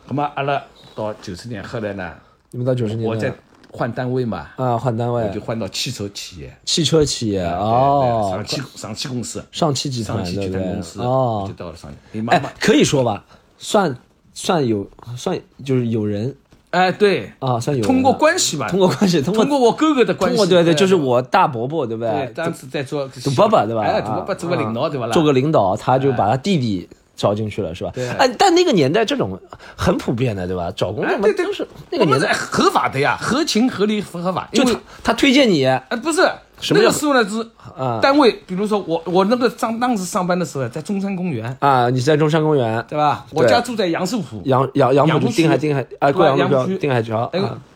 [0.09, 0.63] 那么阿拉
[1.01, 2.13] 到九十年后来呢，
[2.51, 3.33] 你们到九十年我在
[3.73, 8.31] 换单位嘛，啊换单我就，换到汽车企业，汽车企业哦。
[8.33, 10.63] 上，汽上汽公司，上汽集团上汽集对不对。
[10.63, 11.45] 团公司，哦。
[11.49, 11.91] 就，到了上。
[12.13, 13.25] 你妈哎，，可以说吧，
[13.59, 13.97] 算
[14.35, 16.35] 算有算就是有人。
[16.71, 22.33] 哎，对，啊，算有通过关系吧，通过关系，通过通过我哥哥的关系，对对，就是我大伯伯对不对，对？
[22.33, 23.83] 当时在做赌爸爸对吧？
[23.83, 25.07] 哎，赌爸爸做个领导啊对吧？
[25.07, 25.13] 啦？
[25.13, 26.89] 做个领导，他就把他弟弟
[27.21, 27.91] 招进去了，是吧？
[27.95, 28.09] 对。
[28.09, 29.39] 哎，但那个年代这种
[29.77, 30.73] 很普遍的，对吧？
[30.75, 34.49] 找工作哎，嘛都是那个年代，合法的呀，合情合理合法。
[34.53, 35.67] 就他他推荐你。
[35.67, 36.23] 哎不是
[36.61, 37.99] 什么那个时候呢是啊。
[38.01, 42.83] 单位，比如说我我那个上当时上班的时候在中山公园，啊，你在中山公园。
[42.89, 43.27] 对吧？
[43.33, 45.43] 我家住在杨树浦，杨杨杨浦区。
[45.43, 46.19] 定海定海啊，对吧？
[46.19, 46.79] 贵阳路标杨浦区。
[46.79, 47.31] 定海桥，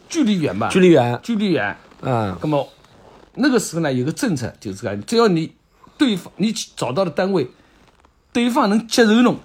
[0.09, 0.68] 距离远吧？
[0.70, 1.76] 距离远，距离远。
[2.00, 2.38] 啊。
[2.40, 2.66] 那么
[3.35, 5.52] 那个时候呢有个政策就是这个，只要你
[5.98, 7.48] 对方你找到的单位，
[8.35, 9.37] 对方能接受侬，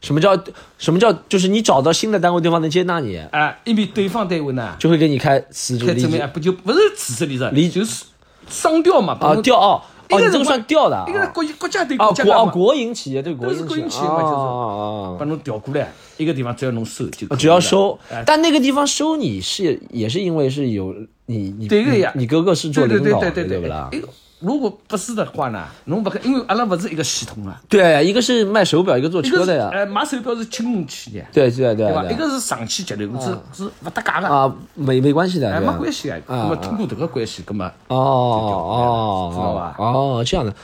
[0.00, 0.36] 什么叫
[0.78, 8.06] 什么叫就是你找到新的单位，对方能接纳你，哎，因为对方单位呢就会给你开辞职离职不就不是辞职离职，离就是
[8.48, 12.50] 商调嘛，啊调哦哦，你这个算调的啊一个国国家对啊国哦国家干嘛。
[12.50, 17.36] 国营企业对国都是营国营企业就是把侬调过来，一个地方只要侬收就可以了。
[17.36, 20.94] 只要收哎，但那个地方收你是也是因为是有
[21.26, 22.10] 你你对个呀。
[22.14, 23.58] 你你哥哥是做对对领导的对对。
[23.58, 23.90] 对不啦？
[23.92, 24.00] 哎
[24.40, 29.70] 如果不是的话呢，侬不可，因为阿拉不是一个系统啊，对，一个是卖手表，一个做车的呀。
[29.72, 32.04] 哎，买手表是金融企业，对对对对吧？
[32.04, 36.18] 一个是上汽集团，是是不搭嘎的，啊，没没关系的，哎，没关系啊。
[36.28, 40.54] 那么通过这个关系，那么哦哦，知道吧哦，这样的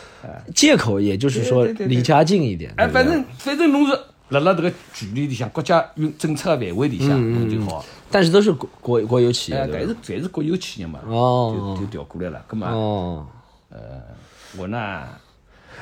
[0.54, 2.72] 借口，也就是说离家近一点。
[2.76, 7.84] 哎，反正反正侬是辣辣这个距离里向，国家运政策范围里向，侬就好。
[8.10, 9.68] 但是都是国国国有企业？
[9.72, 12.40] 但是侪是国有企业嘛，哦就就调过来了。
[12.50, 13.26] 那么哦，
[13.74, 13.80] 呃
[14.56, 15.02] 我呢，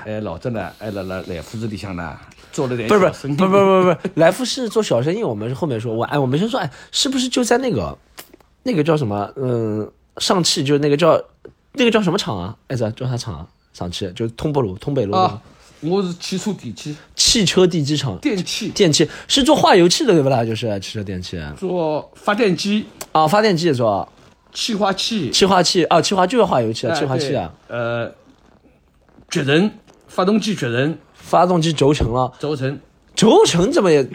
[0.04, 2.18] 哎，老郑呢，哎，来来来福士里向呢，
[2.50, 7.96] 做了点不是不是不是不是不是，来福士做小生意，我们后面说，我哎，我们先说，哎，是不是就在那个
[8.62, 11.22] 那个叫什么，嗯，上汽就那个叫
[11.74, 12.56] 那个叫什么厂啊？
[12.68, 13.46] 哎，叫叫啥厂啊？
[13.74, 15.40] 上汽就通北路通北路啊，
[15.80, 20.44] 我是汽车电器、汽车地基厂，电器电器是做化油器的对不啦？
[20.44, 24.08] 就是汽车电器做发电机、啊，发电机也做，
[24.52, 28.10] 气化器、气化器啊，气化就是化油器啊，哎气化器啊，呃，
[29.30, 29.70] 绝人、
[30.08, 32.78] 发动机绝人、发动机轴承了，轴承，
[33.14, 34.06] 轴承怎么也？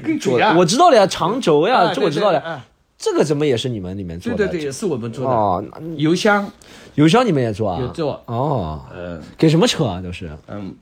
[0.56, 2.64] 我知道了呀，长轴呀，哎这我知道了。
[3.00, 4.38] 这个怎么也是你们里面做的？
[4.38, 5.32] 对对对，也是我们做的。
[5.32, 5.64] 哦，
[5.98, 6.50] 油箱。
[6.96, 7.80] 油箱你们也做啊？
[7.80, 9.22] 有做，哦，呃。
[9.38, 10.02] 给什么车啊？
[10.02, 10.28] 都是？
[10.48, 10.74] 嗯，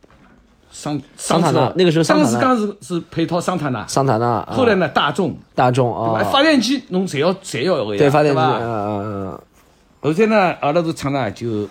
[0.72, 2.39] 桑桑塔纳那个时候桑塔纳。
[2.39, 5.94] 当时刚是是配套桑塔纳，桑塔纳，啊后来呢大众，大众？
[5.94, 9.39] 啊，发电机侬侪要侪要有个呀，对发电机，嗯嗯嗯，
[10.08, 11.68] 后头呢，阿拉都厂呢就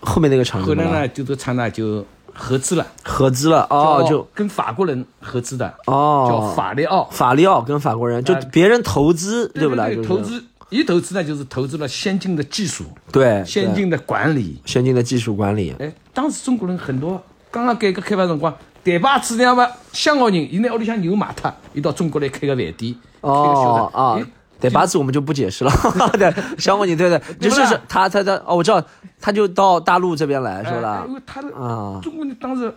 [0.00, 9.88] 后面那个厂后来呢就都厂呢就合资了，合资了哦，就跟法国人合资的，哦，叫法利奥，法利奥跟法国人就哎别人投资对不啦？
[10.06, 10.44] 投资。
[10.70, 13.44] 一投资呢就是投资了先进的技术、对对。
[13.44, 14.58] 先进的管理。
[14.64, 18.50] 先进的技术管理，哎，当时中国人很多，刚刚改革开放辰光，
[18.82, 24.16] 台巴子那样嘛，香港人，伊拿屋里向牛卖脱，伊到中国来开个饭店，开个小店哦啊。
[24.18, 24.24] 哎，
[24.62, 25.70] 对八字我们就不解释了。
[26.18, 28.82] 对，小伙你对对，就是是他他他哦，我知道，
[29.20, 31.14] 他就到大陆这边来，是不哎啦因？
[31.14, 32.72] 为他的啊中国人当时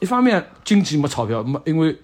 [0.00, 1.96] 一方面经济没钞票，没因为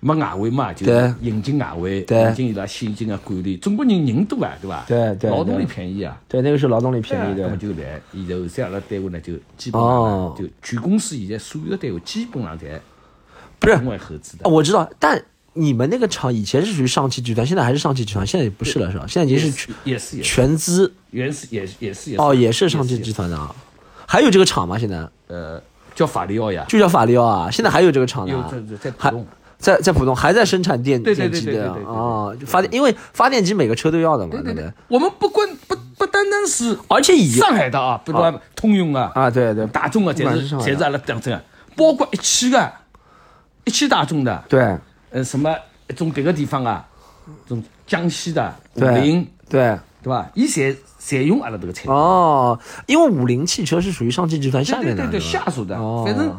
[0.00, 0.86] 没外汇嘛，就
[1.22, 3.56] 引进外汇，对引进伊拉先进的管理。
[3.56, 4.84] 中国人人多啊，对吧？
[4.86, 6.20] 对对劳动力便宜啊。
[6.28, 7.56] 对，那个时候劳动力便宜的那么。
[7.56, 12.78] 就来，现在后三阿拉单位呢，就基本上就全公司现在所有的单位基本上侪
[13.58, 14.50] 不是中外合资的哦，。
[14.50, 15.20] 我知道，但
[15.54, 19.06] 你们那个厂以前是属于上汽集团，现在还是上汽集团，现在也不是了，是吧？
[19.08, 20.92] 现在已经是全也是全资？
[21.10, 22.14] 原是也是也是。
[22.18, 23.54] 哦，也是上汽集团的啊。
[24.06, 24.78] 还有这个厂吗？
[24.78, 25.08] 现在？
[25.28, 25.60] 呃
[25.94, 29.26] 叫法利奥呀，就叫法利奥啊，现在还有这个厂呢在在在浦还东。
[29.56, 34.70] 在在浦东还在生产电电机的啊，就发电，因为发电机每个车都要的嘛，对不对？
[34.88, 39.64] 我们不光不不单单是而且以上海的啊，不光通用啊、啊，对对。
[39.68, 40.74] 大众啊，侪是不管是上海的。
[40.74, 41.42] 侪是阿拉讲真的，
[41.76, 42.72] 包括一汽的，
[43.64, 44.76] 一汽大众的，对
[45.14, 45.54] 呃，什么
[45.88, 46.84] 一种别个地方啊，
[47.48, 50.28] 这种江西的五对菱，对对吧？
[50.34, 51.92] 伊侪侪用阿拉这个产品。
[51.92, 56.36] 哦，因为五菱汽车是属于上汽集团下面的，对对下属的，哦反正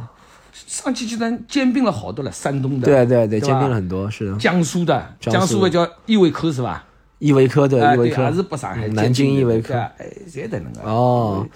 [0.51, 4.37] 上汽集团兼并了好多了，山东的，对对对，对兼并了很多，是的。
[4.37, 6.83] 江苏的，江苏的叫依维柯是吧？
[7.19, 9.93] 依维柯对哎依维柯还是不上海嗯南京依维柯哎，
[10.29, 10.89] 侪在那个。
[10.89, 11.47] 哦，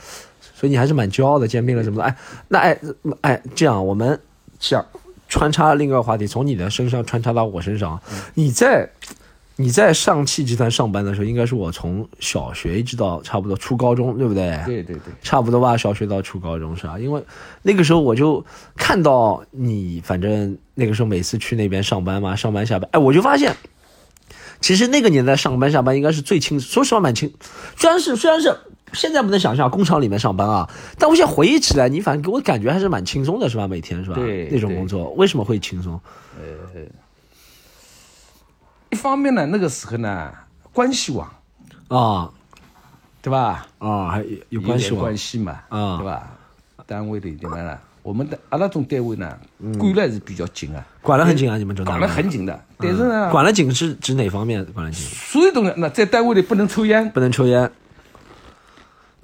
[0.55, 2.01] 所以你还是蛮骄傲的，兼并了这么多。
[2.01, 2.15] 哎，
[2.47, 2.79] 那哎
[3.21, 4.17] 哎，这样我们
[4.58, 4.86] 这样
[5.29, 8.01] 穿插另一个话题，从你的身上穿插到我身上。
[8.11, 8.89] 嗯你在
[9.55, 14.57] 你在上汽集团上班的时候，应该是我从小学一直到差不多初高中，对不对？
[14.65, 16.97] 对对对，差不多吧，小学到初高中是吧？
[16.97, 17.21] 因为
[17.61, 18.45] 那个时候我就
[18.77, 23.53] 看到你，反正那个时候每次去那边上班嘛，上班下班，哎，我就发现，
[24.61, 27.33] 其实那个年代上班下班应该是最轻，说实话蛮轻。
[27.75, 28.55] 虽然是虽然是
[28.93, 33.67] 现在不能想象工厂里面上班啊，但我现在回忆起来，你反正给我感觉还是蛮轻松的，是吧？
[33.67, 34.15] 每天是吧？
[34.15, 35.99] 对那种工作为什么会轻松？
[36.38, 36.82] 呃
[38.91, 40.32] 一方面呢，那个时候呢，
[40.73, 41.32] 关系网，
[41.89, 42.32] 啊
[43.21, 43.67] 对吧？
[43.78, 45.02] 啊，还有有关系网？
[45.02, 46.32] 关系嘛，啊对吧？
[46.88, 49.38] 单位里面呢，我们的阿拉种单位呢，
[49.78, 52.60] 管了还是比较紧啊，管得很紧啊，你们这管得很紧的。
[52.78, 55.06] 但是呢，管得紧是指哪方面管得紧？
[55.06, 57.71] 所有东西，那在单位里不能抽烟，不能抽烟。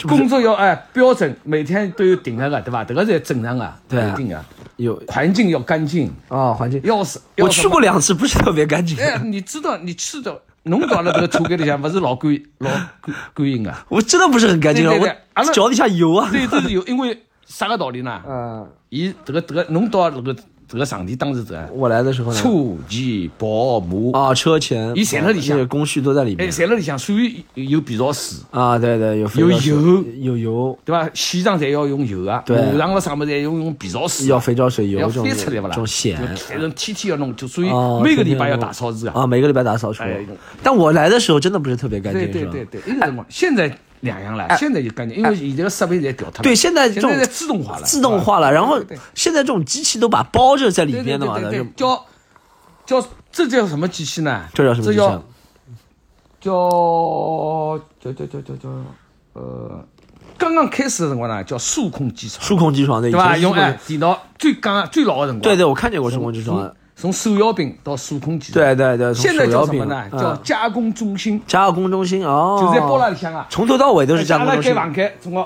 [0.04, 2.84] 工作要哎标准，每天都有定额的，对吧？
[2.84, 4.44] 这个才正常啊，对啊规定啊。
[4.78, 6.82] 有环境要干净，啊，环境。
[6.84, 7.80] 要是我去过。
[7.80, 8.98] 两次，不是特别干净。
[9.00, 13.86] 哎，你知道，你去的，侬到了这个车间里向，不是老干老干干净啊？
[13.88, 16.30] 我真的不是很干净啊，对对对我脚底下油啊。
[16.30, 18.22] 对，这是有，因为啥个道理呢？
[18.28, 20.36] 嗯，伊这个这个，侬到那个
[20.68, 22.50] 这个场地当时这我来的时候呢，车
[22.90, 26.52] 前保姆，啊，车前，伊侪在里向那个工序都在里哎，面。
[26.52, 31.08] 在那里向，所以有避噪水，啊，对对，有肥有油有油，对吧？
[31.14, 35.76] 现场侪要用油啊，对马上了上面侪要用避噪水啊，要肥皂水油要这种翻出来不啦？
[35.76, 39.14] 这种碱就反正天天要弄，就所以啊，每个礼拜要打扫日啊。
[39.16, 40.26] 啊，每个礼拜打扫除哎。
[40.64, 46.44] 但我来的时候真的不是特别干净，对对对对，那个辰光现在两样了，现在就干净，因为现在的设备在调脱了。
[46.44, 48.80] 对，现在这种自动化了，自动化了，然后
[49.14, 52.06] 现在这种机器都把包着在里对对边的嘛，对对对叫
[52.86, 54.46] 叫这叫什么机器呢？
[54.54, 55.22] 这叫什么机器啊？
[56.40, 58.70] 叫叫叫叫叫叫
[59.34, 59.84] 呃，
[60.38, 63.36] 刚刚开始的辰光呢，叫数控机床，数控机床对对吧？
[63.38, 66.74] 用哎电脑最刚最老的辰光，对对，我看见过数控机床。
[66.98, 70.04] 从手摇柄到数控机床，对对对，现在叫什么呢？
[70.12, 73.46] 嗯叫加工中心，加工中心哦，就在包那里向啊。
[73.50, 74.74] 从头到尾都是加工中心。
[74.74, 75.46] 开房间，总共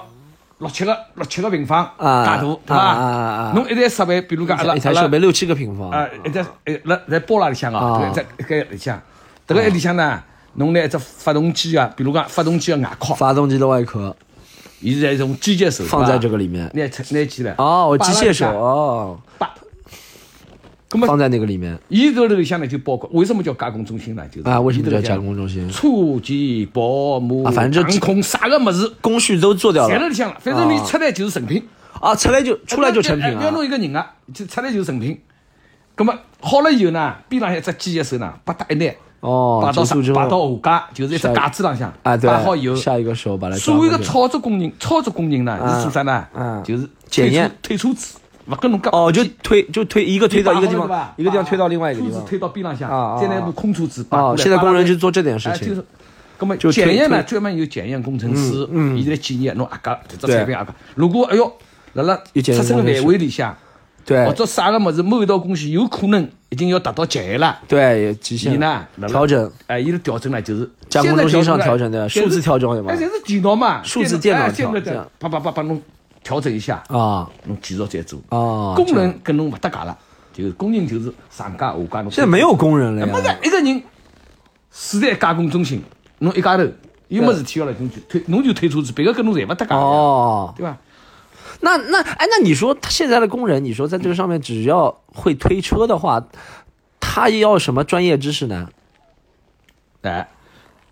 [0.59, 3.49] 六七个六七个平方啊介大，对啊啊啊伐？
[3.49, 9.01] 啊侬一台设备，比如讲阿拉一台设备六七个平方，啊，一台一辣在包拉里向啊在搿里向，
[9.47, 10.21] 迭个一里向呢，
[10.53, 14.15] 侬拿一只发动机啊，比如讲发动机的外壳，发动机的外壳
[14.81, 16.69] 伊是一种机械手放在这个里面。
[16.75, 17.55] 拿出拿起来。
[17.57, 19.49] 哦，机械手哦，摆。
[20.89, 24.27] 咁么，放在那个里面伊这里向呢就包括为什么叫加工中心呢？
[24.29, 24.59] 就是啊？
[24.59, 25.69] 为什么叫加工中心？
[25.69, 30.37] 初级保姆、啊反正就航空啥个么子，工序都做掉了侪辣里向了。
[30.39, 31.63] 反正你出来就是成品，
[32.01, 33.51] 啊，出来就出来就成品了不要。
[33.51, 35.19] 弄一个人啊，就出来就是成品。
[35.95, 46.63] 那么好了以后呢，边浪一只机械手呢，把它一拿，哦摆，到啥结束之摆到下架，就是一只架子上向，啊，对，摆好以后，下一个手把它所谓的操作工人，操作工人呢是做啥呢嗯？
[46.63, 48.15] 就是检验推车子，
[48.49, 52.25] 勿跟侬讲哦，就推就推一个推到一个地方一个地方推到另外一个地方。
[52.25, 55.83] 推到边浪向啊啊，再拿部空车子摆过哦，来现在工人就做这点事情是。
[56.39, 60.73] 咁么检验呢，专门有检验工程师，嗯嗯伊在检验侬阿家这只对产品阿家。
[60.95, 61.51] 如果哎哟，
[61.93, 63.55] 辣辣有检验出生的工程师范围里向，
[64.05, 75.81] 对或者啥个么子某一道工序有可能已经要达到极限了，对，极伊限呢辣辣调整，哎，伊的调整呢就是加工中心上调整的数字调整的嘛哎，这是电脑嘛，数字电脑哎电脑调啪啪啪把侬
[76.29, 78.19] 调整一下，啊侬继续再做。
[78.29, 78.75] 啊！
[78.75, 79.97] 工人跟侬勿搭界了，
[80.31, 82.11] 就是工人就是上家下家侬。
[82.11, 83.35] 现在没有工人了呀，没呀。
[83.41, 83.83] 得一个人，
[84.71, 85.81] 是在加工中心，
[86.19, 86.63] 侬一家头
[87.07, 90.77] 有么事体要了，侬就推，侬就推车子，别个跟侬侪勿搭界，哦，对吧？
[91.61, 96.23] 那那哎，那你说他现在的工人，你说在这个上面只要会推车的话，
[96.99, 98.69] 他要什么专业知识呢？
[100.03, 100.29] 哎，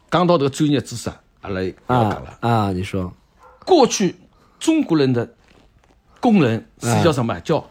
[0.09, 2.49] 讲到这个专业知识，阿拉要讲啊了。
[2.49, 3.13] 啊，你说
[3.63, 4.15] 过去
[4.59, 5.29] 中国人的
[6.19, 7.39] 工人是叫什哎么？
[7.41, 7.63] 叫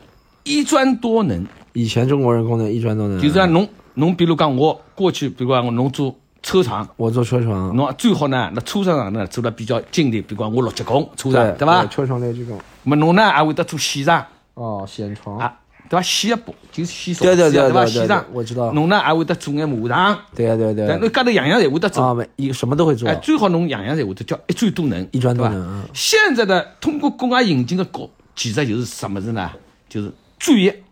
[0.44, 6.88] 一专多能，以前中国人工人一专多能，就是讲侬侬比如讲我过去，比如讲侬做车床。
[6.96, 11.84] 我做车床，侬最好呢，那车厂呢做的比较精的，比如讲我六级工车床，对吧？
[11.86, 16.02] 车床六级工么侬呢还会得做线床哦，线床啊，对吧？
[16.02, 17.84] 线一部就是线上，对对对对吧？
[17.84, 22.04] 对我知道侬呢还会得做眼马场，对对对但侬家头样样侪会得做。
[22.04, 29.50] 啊，每一个什么都会做哎，，最好侬样样侪会得叫一专多能，一专多能嗯现在的通过国外引进的高其实就是什么子呢？
[29.88, 30.82] 就是专业，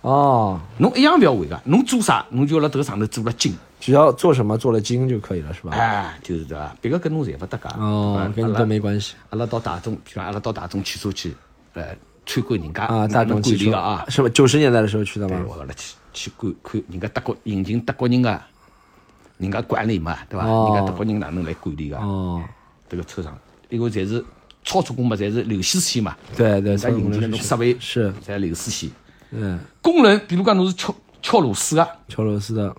[0.00, 5.72] 哦，侬一样不要会个，侬做啥侬就辣这个上头做了精，只要做什么做了精就可以了，是吧？
[5.76, 6.74] 哎，就是对吧？
[6.80, 7.64] 别个跟侬侪勿搭界。
[7.78, 11.34] 哦啊，跟你都没关系阿拉到大众，比如阿拉到大众汽车去，
[11.74, 11.84] 呃，
[12.26, 13.08] 参观人家啊。
[13.08, 14.28] 大众汽车管理个啊，是吧？
[14.30, 15.44] 九十年代的时候去的对，吗？
[15.48, 18.40] 我阿拉去去看看人家德国引进德国人个，
[19.38, 20.46] 人家管理嘛，对伐？
[20.46, 21.96] 哦人家德国人哪能来管理个？
[21.98, 22.42] 哦，
[22.88, 24.24] 这个车厂，因为侪是
[24.64, 28.90] 操作工嘛，侪是流水线嘛，对对，咱引进的侬设备是，侪流水线。
[29.30, 32.74] 嗯，工人，比如讲侬是敲敲螺丝个，敲螺丝的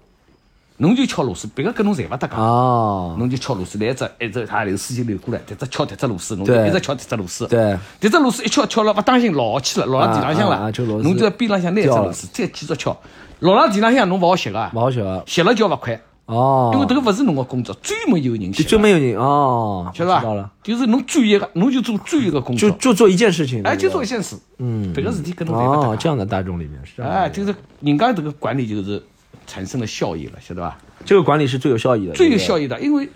[0.82, 2.36] 侬就敲螺丝，别个跟侬侪勿搭界。
[2.36, 7.48] 哦，侬就敲螺丝，来一只一只它流水就流过来，迭只敲迭只螺丝，侬就一直敲迭只螺丝。
[7.48, 10.72] 对，迭只螺丝一敲敲了，勿当心落下去了，落到地浪向了。
[11.04, 12.98] 侬就在边浪向拿一只螺丝，再继续敲，
[13.42, 15.22] 落到地浪向侬勿好歇个，勿好写啊。
[15.28, 20.50] 歇了就要罚款，哦，因为迭个勿是侬个工作，专门有人就歇的，专门有人哦，晓得伐？
[20.64, 24.92] 就是侬专业个，侬就做专业个工作，就就做一件事情，哎，就做一件事，嗯。
[24.94, 29.04] 别个事体跟侬侪勿搭哦，界这样的大众里面是哎，就是人家迭个管理就是
[29.48, 30.78] 产生了效益了，晓得吧？
[31.06, 33.10] 这个管理是最有效益的，最有效益的，因为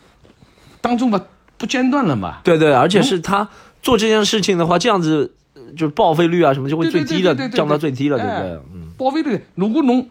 [0.81, 1.21] 当中嘛
[1.57, 3.47] 不间断了嘛，对对，而且是他
[3.81, 8.49] 做这件事情的话，这样子呃就报废率啊什么就会最低的对对对对对对降到最低了，对不哎对？
[8.73, 10.07] 嗯，报废率，如果侬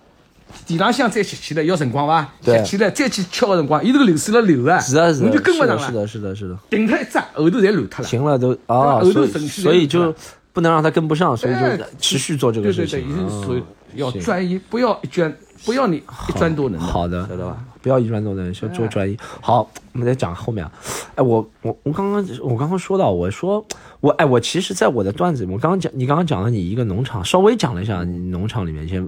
[0.66, 2.32] 地浪向再吸起来要辰光伐？
[2.44, 8.08] 对吸起来再去敲个辰光，伊这个流水了流啊，是啊，是啊，你就跟不上了，是的，是的，是的，顶它一只，后头侪乱脱了。
[8.08, 10.14] 行了都啊，后头所以所以就
[10.52, 13.10] 不能让他跟不上，所以哎就持续做这个对对对，事情。
[13.10, 13.64] 一定是属于嗯
[13.96, 15.96] 要专一，不要一专，不要你
[16.28, 16.86] 一专多能的。
[16.86, 17.64] 好的，晓得吧？
[17.82, 19.16] 不要一专多能，要做专一。
[19.40, 20.72] 好，我们再讲后面啊。
[21.14, 23.64] 哎，我我我刚刚我刚刚说到，我说
[24.00, 29.02] 我哎，我其实在我的段子里，我刚刚讲你刚刚讲了你一个农场，稍微讲了一下你农场里面一些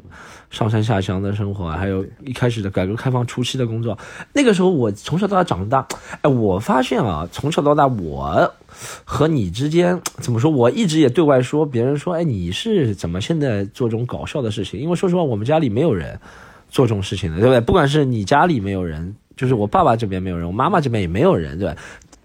[0.50, 3.96] 上山下乡的生活啊，还有一开始的改革开放初期的工作。
[4.34, 5.86] 那个时候我从小到大长大，
[6.20, 8.52] 哎，我发现啊，从小到大我。
[9.06, 10.50] 和你之间怎么说？
[10.50, 14.78] 我一直也对外说，别人说，哎，你是怎么现在做这种搞笑的事情？
[14.78, 16.20] 因为说实话，我们家里没有人
[16.76, 17.60] 做这种事情的，对不对？
[17.62, 21.74] 不管是你家里没有人，就是我爸爸这边没有人，我妈妈这边也没有人，对吧？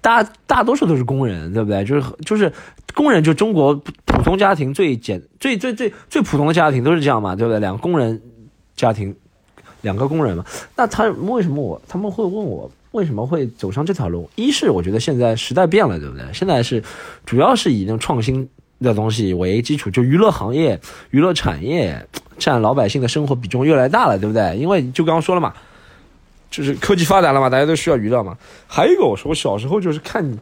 [0.02, 1.86] 大大多数都是工人，对不对？
[1.86, 2.52] 就是就是
[2.94, 7.62] 工人，就中国普通家庭最简最最最最普通的家庭都是这样嘛，对不对？
[7.62, 8.22] 两个工人
[8.76, 9.16] 家庭，
[9.80, 10.44] 两个工人嘛，
[10.76, 14.30] 那他为什么我他们会问我为什么会走上这条路？
[14.36, 16.26] 一是我觉得现在时代变了，对不对？
[16.34, 16.84] 现在是
[17.26, 18.50] 主要是以那种创新
[18.82, 20.78] 的东西为基础，就娱乐行业、
[21.12, 22.06] 娱乐产业
[22.42, 24.58] 占老百姓的生活比重越来越大了，对不对？
[24.58, 25.54] 因为就刚刚说了嘛，
[26.50, 28.36] 就是科技发达了嘛，大家都需要娱乐嘛。
[28.68, 30.40] 还有一个，我说我小时候就是看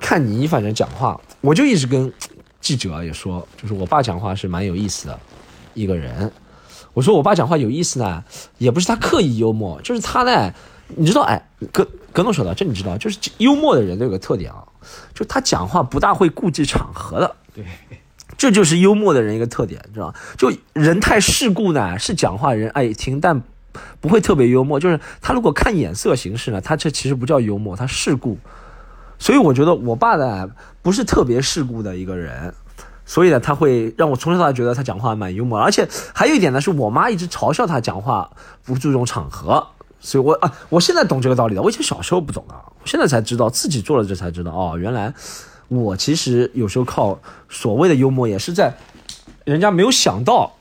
[0.00, 2.10] 看你反正讲话，我就一直跟
[2.62, 5.20] 记者也说，就是我爸讲话是蛮有意思的
[5.74, 6.32] 一个人。
[6.94, 8.24] 我说我爸讲话有意思呢，
[8.56, 10.50] 也不是他刻意幽默，就是他呢，
[10.96, 14.64] 你知道，哎，格格总说的，这你知道，就是幽默的人都有个特点啊，
[15.12, 17.36] 就他讲话不大会顾忌场合的。
[17.54, 17.64] 对，
[18.38, 20.14] 这就是幽默的人一个特点，知道吗？
[20.36, 23.42] 就人太世故呢，是讲话人爱听，但
[24.00, 24.78] 不会特别幽默。
[24.78, 28.38] 就是他如果看眼色行事呢，他这其实不叫幽默，他世故。
[29.18, 30.50] 所以我觉得我爸呢
[30.82, 32.52] 不是特别世故的一个人，
[33.06, 38.30] 所以呢他会让我从小到大觉得他讲话蛮幽默，而且还有一点呢是我妈一直嘲笑他讲话
[38.64, 39.66] 不注重场合。
[39.98, 41.62] 所以我啊，我现在懂这个道理了。
[41.62, 45.14] 我以前小时候不懂啊，我现在才知道，自己做了这才知道哦，原来。
[45.68, 48.72] 我其实有时候靠所谓的幽默，也是在
[49.44, 50.52] 人家没有想到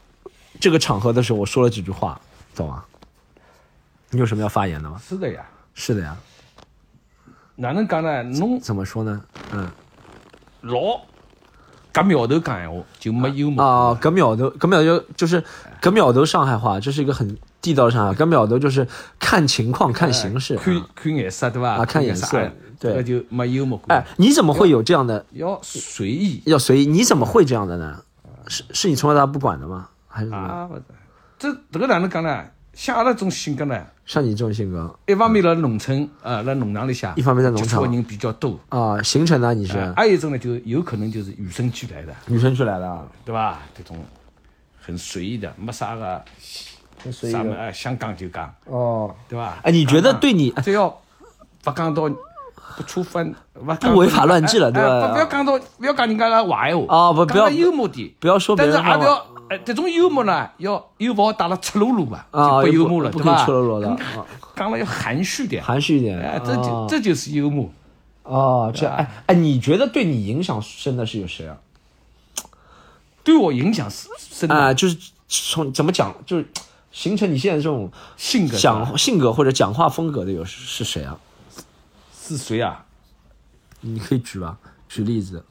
[0.60, 2.20] 这个场合的时候，我说了几句话，
[2.56, 2.84] 懂吗？
[4.12, 5.00] 你有什么要发言的吗？
[5.08, 6.16] 是的呀，是的呀。
[7.58, 8.24] 哪能讲呢？
[8.24, 9.22] 侬怎么说呢？
[9.54, 9.70] 嗯，
[10.62, 11.00] 老
[11.94, 13.98] 搿秒头讲闲话就没幽默啊。
[14.02, 15.44] 搿秒头，搿秒头就是
[15.82, 18.14] 搿秒头上海话，这是一个很地道上海。
[18.14, 18.86] 搿秒头就是
[19.20, 21.76] 看情况、看形势、看看颜色，对吧？
[21.76, 22.52] 啊，看颜色。
[22.80, 23.98] 对，就没幽默感。
[23.98, 25.26] 哎，你怎么会有这样的？
[25.32, 26.86] 要随意，要随意。
[26.86, 28.02] 你怎么会这样的呢？
[28.48, 29.90] 是是你从小到大不管的吗？
[30.08, 30.70] 还是什么？
[31.40, 32.46] 这这个哪能讲呢？
[32.74, 33.86] 像阿拉这种性格呢？
[34.06, 39.02] 像你这种性格，一方面在农村啊，在农场里向；一方面在农场，人比较多啊。
[39.02, 39.54] 形成呢？
[39.54, 39.92] 你是？
[39.94, 42.14] 还有一种呢，就有可能就是与生俱来的。
[42.28, 43.62] 与生俱来的，对吧？
[43.76, 43.98] 这种
[44.80, 46.24] 很随意的，没啥个，
[47.12, 48.54] 啥么哎，想讲就讲。
[48.66, 49.60] 哦，对吧？
[49.64, 50.90] 哎，你觉得对你只要
[51.64, 52.10] 不讲到。
[52.76, 55.12] 不出分，不违法乱纪了，对吧？
[55.14, 57.14] 不要讲到，不要讲人家的坏话啊！
[57.14, 62.28] 不，不要幽默点，不要说别人但是也不要，哎，这种幽默呢，要又不好打了赤裸裸吧？
[62.32, 63.46] 啊，不幽默了，对吧？
[63.46, 63.98] 赤裸裸的，
[64.56, 67.70] 讲了要含蓄点，含蓄一点，哎，这就这就是幽默。
[68.24, 71.58] 哦，这哎哎，你觉得对你影响深的是有谁啊？
[73.24, 74.98] 对我影响深啊，就是
[75.28, 76.48] 从怎么讲，就是
[76.92, 81.18] 形成你现在这种性格、讲性格或者讲话风格的有是谁啊？
[82.28, 82.84] 是谁啊？
[83.82, 84.58] 你可以举吧，
[84.90, 85.46] 举例子，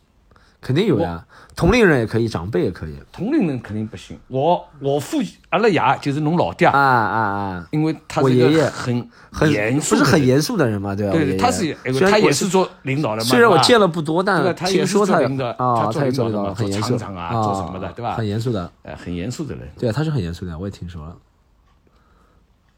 [0.61, 1.25] 肯定有呀。
[1.55, 2.99] 同龄人也可以，长辈也可以。
[3.13, 4.19] 同龄人肯定不行。
[4.27, 5.19] 我我父
[5.51, 7.69] 阿拉爷就是侬老爹啊啊啊！
[7.71, 11.13] 因为他是一个很很严肃，不是很严肃的人嘛，对吧？
[11.13, 13.29] 对，他是他也是做领导的嘛。
[13.29, 15.19] 虽然我见了不多，但听说他
[15.59, 18.17] 啊，他也做领导，很严肃啊，做什么的，对吧？
[18.17, 19.71] 很严肃的，哎，很严肃的人。
[19.79, 21.17] 对他是很严肃的，我也听说了。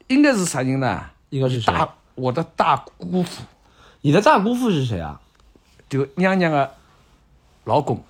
[0.09, 1.01] 应该是啥人呢？
[1.31, 1.73] 应该是谁？
[1.73, 3.43] 大我的大姑父。
[4.07, 5.19] 你的大姑父是谁啊？
[5.89, 6.71] 就娘娘的
[7.65, 8.01] 老公。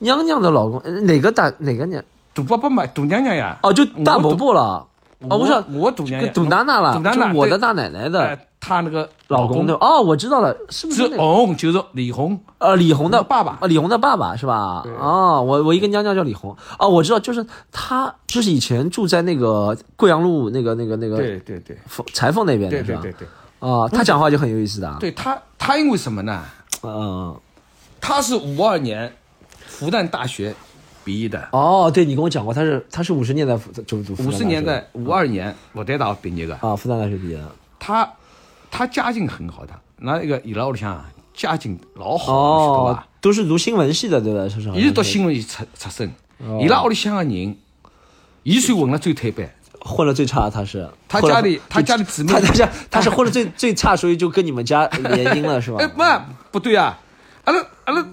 [0.00, 2.04] 娘娘的老公，哪个大哪个娘？
[2.34, 3.58] 杜伯伯嘛，大娘娘呀。
[3.62, 4.86] 哦，就大伯伯了。
[5.20, 6.34] 哦，不是，我杜娘娘。
[6.34, 7.00] 杜奶奶了。
[7.02, 8.38] 大奶奶，我的大奶奶的。
[8.60, 9.72] 她那个老公的。
[9.76, 11.16] 哦，我知道了，是不是？
[11.16, 12.38] 红就是李红。
[12.58, 13.52] 呃，李红的爸爸。
[13.52, 14.84] 啊，李红的爸爸是吧？
[15.00, 16.54] 哦，我我一个娘娘叫李红。
[16.78, 21.16] 哦，我知道，就是她，就是以前住在那个贵阳路那个那个那个。
[21.16, 21.78] 对对对。
[22.12, 23.00] 裁缝那边的是吧？
[23.00, 23.28] 对对对。
[23.60, 24.96] 啊，他讲话就很有意思的。
[25.00, 26.44] 对他，他因为什么呢？
[26.82, 27.36] 嗯，
[28.00, 29.12] 他是五二年
[29.66, 30.54] 复旦大学
[31.04, 31.48] 毕业的。
[31.52, 34.14] 哦，对你跟我讲过，他是他是五十年代复就读。
[34.22, 36.54] 五十年代五二年复旦大学毕业的。
[36.60, 37.50] 啊，复旦大学毕业的。
[37.80, 38.08] 他
[38.70, 41.04] 他家境很好的，那一个伊拉屋里向
[41.34, 43.08] 家境老好，是吧？
[43.20, 44.48] 都是读新闻系的，对吧？
[44.48, 44.70] 是是。
[44.70, 46.12] 伊是读新闻系出出身，
[46.60, 47.56] 伊拉屋里向的人，
[48.44, 49.50] 伊算混了最退班。
[49.80, 55.78] 混的最差，他是他家里，他家里姊妹，他家他是混的最最差，所以就跟你们家联姻了，是吧？
[55.82, 56.02] 哎，不，
[56.52, 56.98] 不对啊，
[57.44, 58.04] 阿拉阿拉，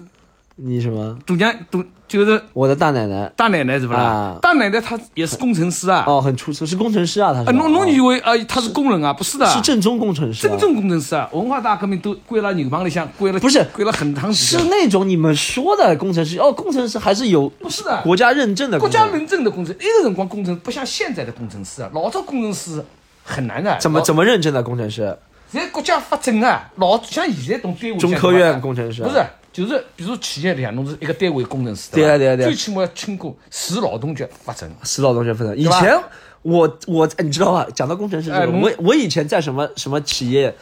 [0.56, 1.18] 你什么？
[1.26, 4.38] 杜娘杜就是我的大奶奶，大奶奶是不啦？
[4.40, 6.04] 大奶奶她也是工程师啊。
[6.06, 7.56] 哦，很出色，是工程师啊，她是。
[7.56, 9.12] 侬侬以为啊，她是工人啊？
[9.12, 10.46] 不是的，是正宗工程师。
[10.48, 14.64] 正宗工程师啊，文化大革命都归了牛棚里向，归了不是归了很长时间。
[14.64, 18.78] 是那种你们说的工程师哦，工程师还是有不是的国家认证的。
[18.78, 22.84] 国家认证的工程，那个辰光工程不像现在的工程师啊，老早工程师
[23.24, 23.76] 很难的。
[23.80, 25.16] 怎么怎么认证的工程师？
[25.50, 27.96] 现在国家发证啊，老像现在懂单位。
[27.98, 29.24] 中科院工程师不是。
[29.56, 34.70] 就是，比如企业里向，侬是一个单位工程师，对啊对啊对啊，最起码要经过市劳动局发证。
[34.82, 35.56] 市劳动局发证。
[35.56, 35.98] 以前
[36.42, 37.66] 我我你知道吧？
[37.74, 40.54] 讲到工程师，我我以前在什么什么企业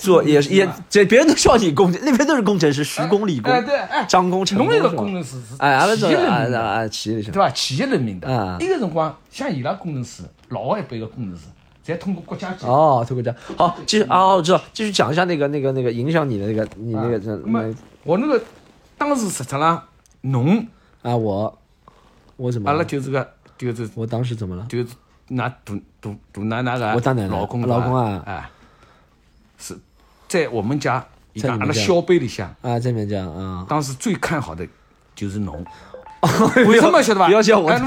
[0.00, 3.52] 做也也这别人都叫你工，那边都是工程师，徐工、李工、
[4.08, 4.88] 张工、陈工是吧？
[4.96, 7.50] 工程师是哎，企业人民的，企业里向对吧？
[7.50, 8.26] 企业人民的。
[8.58, 11.42] 那个辰光，像伊拉工程师，老一辈的工程师。
[11.88, 17.74] 再通过国家哦，通过国家好，继续啊，我知道，继续讲一下那个那个那个影响你的那个你那个那
[18.04, 18.42] 我那个
[18.98, 19.82] 当时实质上
[20.20, 20.66] 侬。
[21.00, 21.58] 啊，我
[22.36, 22.68] 我怎么？
[22.68, 23.26] 阿拉就是个
[23.56, 24.66] 就是我当时怎么了？
[24.68, 24.88] 就是
[25.28, 28.50] 那杜杜杜奶奶个我当奶奶老公老公啊，哎，
[29.56, 29.78] 是
[30.26, 34.66] 在我们家一个阿拉小辈里向，啊，这边讲啊，当时最看好的
[35.14, 35.64] 就是侬。
[36.66, 37.26] 为什么晓得吧？
[37.26, 37.80] 不要笑我哎，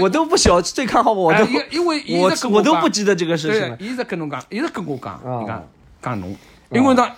[0.00, 3.76] 我都不晓最看好我，我哎都因因为我我都不记得这个事情了，。
[3.76, 5.68] 对伊直跟侬讲，一直跟我讲，啊伊讲
[6.02, 6.36] 讲侬，
[6.70, 7.08] 因为呢，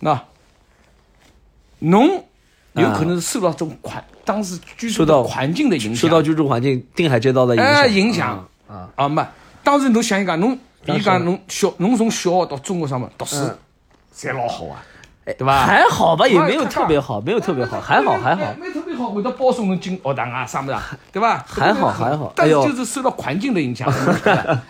[0.00, 0.22] 那
[1.80, 2.24] 侬
[2.74, 9.08] 有可能是受到这种环当时居住环境的影响，受到居住环境定海街道的影响，哎影响啊，啊。
[9.08, 9.24] 没，
[9.64, 13.58] 当时侬想一讲，侬当时伊讲侬小侬从小学到中学上面读书嗯，
[14.16, 14.82] 侪老好啊，
[15.34, 15.66] 对吧？
[15.66, 18.54] 还好吧，也没有特别好，没有特别好，还好还好。
[18.60, 21.44] 没特别好，会得保送侬进学堂啊，啥么子啊，对吧？
[21.48, 23.92] 还好还好但就是受到环境的影响，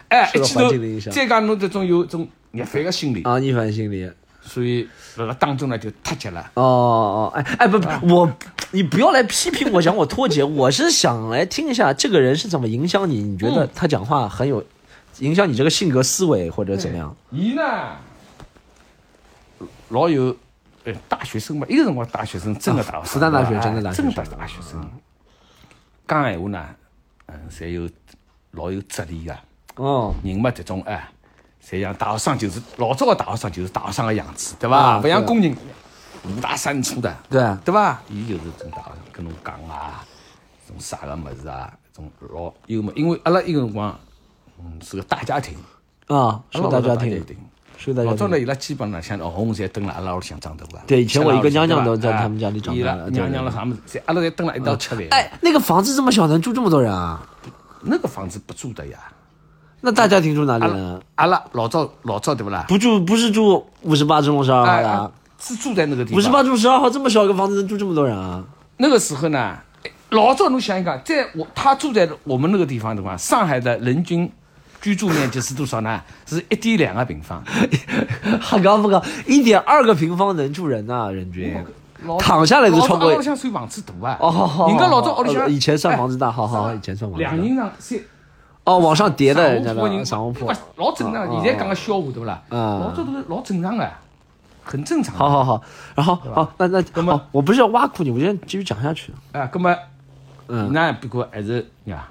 [0.09, 4.11] 哎，受到一记环境的影响头再讲侬这种有种逆反的心理，啊，逆反心理。
[4.41, 6.41] 所以辣辣当中呢就脱节了。
[6.55, 8.33] 哦哦，哎哎不不，我
[8.71, 14.65] 你不要来批评我，讲我脱节，我是想来听一下这个人是怎么影响你，你觉得嗯他讲话很有
[15.19, 17.15] 影响你这个性格思维或者怎么样？
[17.31, 17.63] 伊呢，
[19.89, 20.37] 老有，
[20.87, 24.89] 呃，大学生嘛，一个辰光大学生，真的大学生，复旦大学哎真的大学真生的大学生，
[26.07, 26.65] 讲闲话呢，
[27.27, 27.91] 嗯，侪有
[28.53, 29.37] 老有哲理个。
[29.75, 31.09] 哦，人嘛，这种哎，
[31.61, 35.01] 侪像大学生就是老早的大学生就是大学生的样子，对啊吧？
[35.01, 35.55] 不像工人
[36.25, 38.01] 五大三粗的，对对吧？
[38.09, 40.05] 伊就是种大学生跟侬讲啊，
[40.69, 42.93] 种啥个物事啊，种老幽默。
[42.95, 43.99] 因为阿拉一个辰光，
[44.61, 45.59] 嗯，是个大家庭，
[46.07, 47.25] 啊，是个大家庭，
[47.79, 48.11] 是个大。
[48.11, 50.79] 老早呢，伊拉基本上像红侪蹲辣阿拉屋里向长大个。
[50.87, 55.05] 对以前我一个娘娘都在他们家里长大娘娘了啥么子，侪阿拉侪蹲辣一道吃饭。
[55.11, 57.27] 哎，那个房子这么小，能住这么多人啊？
[57.83, 58.99] 那个房子不住的呀。
[59.83, 61.01] 那大家庭住哪里呢？
[61.17, 62.65] 阿拉老赵老赵对不啦？
[62.67, 66.19] 不住，不是住五十八中路十二号哎，的哎，是住在那个地方。
[66.19, 68.43] 五十八中路十二号这么小一个房子能住这么多人啊？
[68.79, 74.31] 那个时候呢，哎老赵侬想一想，在我他住在我们那个地方的话，上海的人均
[74.81, 76.01] 居住面积是多少呢？
[76.27, 77.43] 是一点两个平方。
[78.41, 79.03] 还刚不讲？
[79.27, 81.57] 一点二个平方能住人呐、人均。
[82.19, 84.19] 躺下来都超过老早屋里算房子大啊。
[84.21, 87.31] 哦，好好，人家老早屋里向呃以前算房子大，哎好好，以前算房子大。
[87.33, 87.99] 两人上三
[88.65, 90.53] 哦，往上叠的人家的上下铺。
[90.77, 91.27] 老正常。
[91.27, 92.43] 哦现在讲个笑话对不啦？
[92.51, 93.91] 嗯老早都是老正常的，
[94.63, 95.17] 很正常。
[95.17, 95.63] 好好好，
[95.97, 99.13] 然后好，那那那么好，我不是要挖苦你，我先继续讲下去。
[99.33, 99.75] 啊，那么
[100.49, 102.07] 嗯那不过还是呀，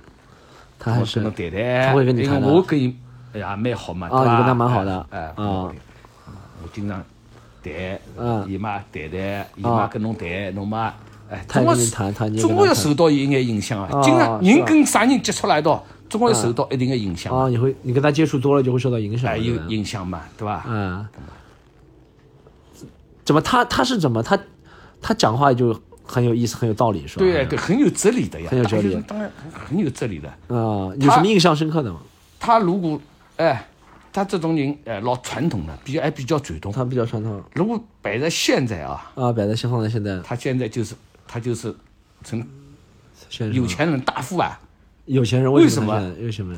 [0.78, 2.48] 他还是我跟侬谈谈，他会跟你谈的。
[2.48, 2.96] 我跟伊
[3.34, 5.06] 哎呀蛮好嘛，啊你跟他蛮好的。
[5.10, 5.36] 哎，啊。
[5.38, 5.76] 哎
[6.64, 6.98] 我经常
[7.62, 7.74] 谈
[8.18, 10.92] 嗯，伊嘛谈谈，伊啊嘛跟侬谈，侬嘛
[11.30, 14.02] 哎，总归谈他你也总归要受到一眼影响啊啊。
[14.02, 20.66] 经常人跟啥人接触了一道，总归要受到一定的影响，啊，你会你跟他接触多了就会受到影响哎，有影响嘛，对吧？
[20.68, 21.06] 嗯，
[23.24, 24.40] 怎么他他是怎么他
[25.02, 27.20] 他讲话就很有意思，很有道理，是吧？
[27.20, 30.30] 对对，很有哲理的呀，很有哲理当然很有哲理的。
[30.48, 32.00] 啊，有什么印象深刻的吗？
[32.40, 33.00] 他如果
[33.38, 33.68] 哎，
[34.14, 36.72] 他这种人哎老传统的，比较还比较传统。
[36.72, 40.96] 他比较传统如果摆在现在啊，啊，摆在先放在现在，他现在就是
[41.28, 41.76] 他就是
[42.24, 42.46] 成
[43.52, 44.60] 有钱人大富啊。
[45.06, 46.16] 有钱人为什么什么？
[46.20, 46.58] 为什么？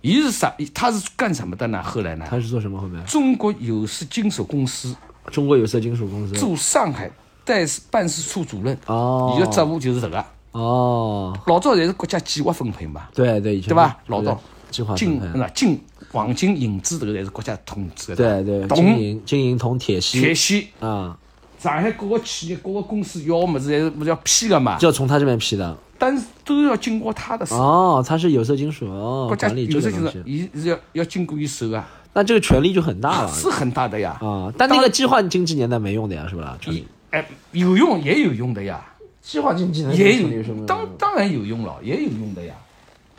[0.00, 0.52] 一是啥？
[0.74, 1.82] 他是干什么的呢？
[1.82, 2.26] 后来呢？
[2.28, 3.04] 他是做什么后面？
[3.06, 4.94] 中国有色金属公司
[5.30, 6.34] 中国有色金属公司。
[6.34, 7.08] 驻上海
[7.44, 10.24] 代事办事处主任，哦伊个职务就是这个。
[10.52, 13.96] 哦，老早侪是国家计划分配嘛，对对，对吧？
[14.08, 14.38] 老早
[14.70, 15.80] 计划金那金
[16.10, 18.16] 黄金银子这个侪是国家统治的。
[18.16, 21.16] 对对，金铜、银、金银、铜、铁锡铁锡，啊，
[21.58, 24.76] 上海各个企业、各个公司要么子侪是不是要批的嘛？
[24.76, 25.74] 就要从他这边批的。
[25.98, 34.18] 但是都要经过他的手，哦，他是有色金属哦，国家有些就是个东西，伊是要要经过伊手啊，那这个权力就很大了是很大的呀。
[34.20, 34.52] 啊。
[34.58, 36.58] 但那个计划经济年代没用的呀，是吧？
[36.60, 38.84] 权伊力哎有用也有用的呀。
[39.20, 42.52] 计划经济也有，当当然有用了，也有用的呀。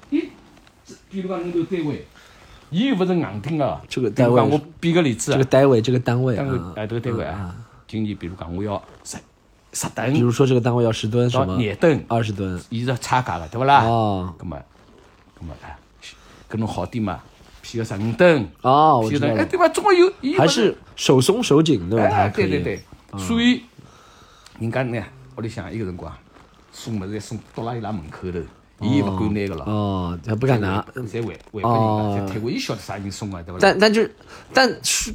[0.10, 0.20] 你，
[0.86, 2.06] 这比如讲侬这单位，
[2.70, 3.82] 伊又不是硬钉的。
[3.88, 5.36] 这个单位比如讲我比个例子啊。
[5.36, 7.56] 这个，单位，这个单位啊，单位哎，这个单位啊，
[7.88, 9.18] 今年比如讲我要十
[9.72, 12.62] 十吨比如说这个单位要十吨什到么，廿吨，二十吨。
[12.70, 13.86] 伊是差价了，对不啦？
[13.86, 14.34] 哦。
[14.40, 14.62] 那么，
[15.40, 15.78] 那么哎，
[16.50, 17.22] 跟侬好点嘛，
[17.62, 19.70] 批个十五吨，哦，我批个哎，对吧？
[19.70, 22.10] 总归有，伊还是手松手紧对吧？
[22.10, 22.82] 他哎，对对对，
[23.18, 23.62] 所以
[24.60, 25.04] 人家呢，
[25.38, 26.12] 屋里向一个辰光
[26.72, 28.40] 送物事送到了伊拉门口头，
[28.82, 29.66] 伊也勿敢拿个了。
[29.66, 33.60] 哦，他不敢拿，侪还还哦拨人家，才退回伊晓得啥人送啊，对伐？
[33.60, 34.08] 但但就
[34.54, 34.70] 但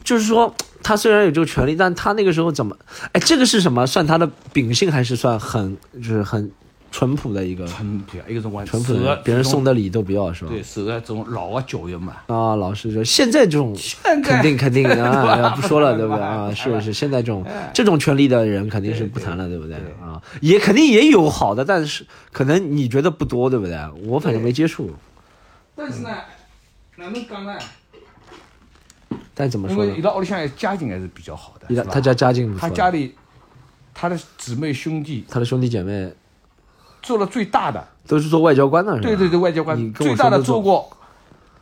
[0.04, 2.76] 就是说，他虽然有这个权利，但他那个时候怎么？
[3.12, 3.86] 哎，这个是什么？
[3.86, 6.50] 算他的秉性，还是算很就是很
[6.90, 9.16] 淳朴的一个淳朴，一淳朴的？
[9.24, 10.50] 别人送的的礼都不要是吧？
[10.50, 12.16] 对，受了这种老的教育嘛。
[12.26, 16.52] 啊，老师说现在这种在肯定肯定 啊，不说了，对不对对啊？
[16.54, 20.20] 是是，现在这种哎这种权利的人肯定是不谈了，对不对对啊？
[20.40, 23.78] 也肯定也有好的，但是可能你觉得不多，对不对？
[24.06, 24.90] 我反正没接触。
[25.76, 26.08] 但是呢，
[26.96, 27.58] 哪能讲呢？
[29.34, 29.92] 但怎么说呢？
[29.92, 33.14] 为伊拉屋里向家境还是比较好的，他家家境不错，他家里
[33.94, 36.12] 他的姊妹兄弟他的兄弟姐妹
[37.08, 39.94] 做了最大的，都是做外交官的，对对对，外交官。
[39.94, 40.60] 最大的做。
[40.60, 40.86] 过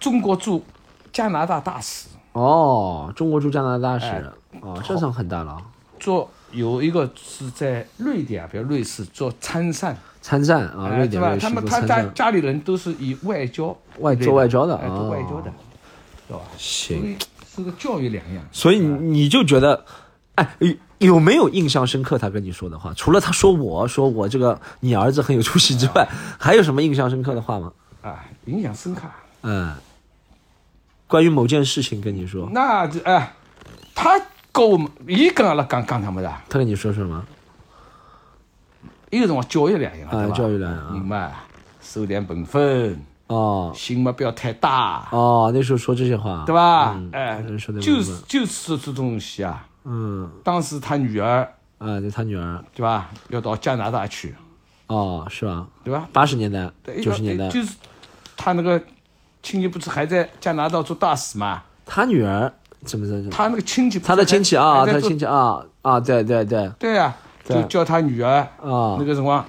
[0.01, 0.65] 中国驻
[1.13, 4.07] 加拿大大使，哦，中国驻加拿大使。
[4.07, 4.25] 哎，
[4.61, 5.53] 哦，这算很大了。
[5.53, 5.63] 啊。
[6.01, 15.11] 做有一个是在瑞典啊，比如瑞士做参善，参战啊，瑞典、他们他家家里人都是以外交外做外交的哎，做哦。
[15.11, 15.53] 外交的，
[16.27, 16.45] 知道吧？
[16.59, 17.13] 所行。
[17.13, 17.17] 以
[17.55, 18.45] 是个教育两样。
[18.51, 19.85] 所以你就觉得，
[20.35, 20.57] 哎，
[20.99, 22.17] 有有没有印象深刻？
[22.17, 27.73] 他跟你说的话，除了他说我说我这个你儿子很有出息之外，还有什么印象深刻的话吗？
[28.03, 29.03] 啊，印象深刻。
[29.43, 29.75] 嗯，
[31.07, 33.35] 关于某件事情跟你说，那这哎，
[33.95, 34.21] 他
[34.51, 37.25] 跟我们，伊跟阿拉讲讲什么的，他跟你说什么？
[39.11, 41.31] 伊个辰光教育两样，啊教育两样啊人嘛，
[41.81, 46.55] 守点本分，哦心嘛不要太大，哦，那时候说这些话，对？
[46.55, 47.11] 吧嗯？
[47.13, 47.43] 哎
[47.81, 49.67] 就是就是这东西啊。
[49.87, 50.31] 嗯。
[50.45, 52.63] 当时他女儿啊，对他女儿。
[52.75, 54.35] 对吧，要到加拿大去，
[54.89, 55.67] 哦，是吧？
[55.85, 56.09] 对吧？
[56.13, 56.71] 八十年代，
[57.03, 57.75] 九十年代，就是
[58.37, 58.81] 他那个
[59.43, 61.63] 亲戚不是还在加拿大做大使嘛？
[61.85, 62.53] 他女儿
[62.85, 63.31] 怎么怎么？
[63.31, 66.69] 他那个亲戚他的亲戚啊，他的亲戚啊啊，对对对。
[66.79, 67.15] 对呀，
[67.47, 67.63] 对。
[67.63, 68.29] 就叫他女儿
[68.61, 68.97] 啊。
[68.99, 69.45] 那个辰光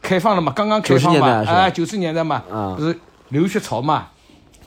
[0.00, 1.52] 开放了嘛，刚刚开放嘛，代是吧？
[1.52, 2.74] 哎，九十年代嘛，啊。
[2.76, 2.96] 不是
[3.30, 4.08] 留学潮嘛，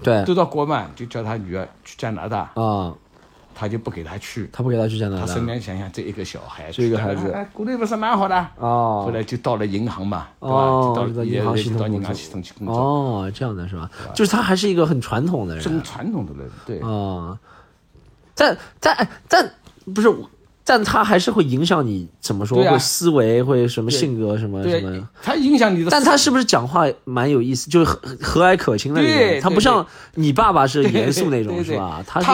[0.01, 0.23] 对。
[0.25, 2.93] 都到国嘛，就叫他女儿去加拿大，啊，
[3.55, 4.49] 他就不给他去。
[4.51, 5.25] 他不给他去加拿大。
[5.25, 7.31] 他身边想想这一个小孩，这一个孩子。
[7.31, 9.03] 哎，国内不是蛮好的，哦。
[9.05, 10.55] 后来就到了银行嘛，对吧？
[10.55, 13.89] 哦就到了银行系统银行系统去工作，哦，这样的是吧？
[14.13, 17.37] 就是他还是一个很传统的人很传统的人，对，啊，
[18.35, 19.51] 但但但
[19.93, 20.13] 不是，
[20.63, 22.63] 但他还是会影响你怎么说？
[22.63, 29.41] 会思维，会什么性格什么什么。，他影响你的，但他是不是讲话蛮有意思，就是和和蔼可亲的那种？
[29.41, 29.85] 他不像
[30.15, 32.03] 你爸爸是严肃那种是吧？
[32.07, 32.27] 他是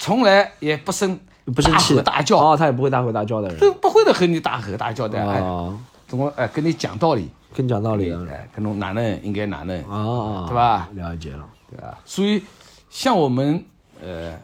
[0.00, 1.20] 从来也不生
[1.54, 3.58] 不生气大吼大叫，哦，他也不会大吼大叫的人。
[3.58, 5.78] 都不会的和你大吼大叫的，哎，哦，
[6.08, 8.20] 怎么哎跟你讲道理，跟你讲道理啊。
[8.30, 10.88] 哎，跟侬哪能应该哪能，哦，对吧？
[10.94, 11.46] 了解了。
[11.70, 11.98] 对吧？
[12.06, 12.42] 所以
[12.88, 13.62] 像我们
[14.02, 14.34] 呃，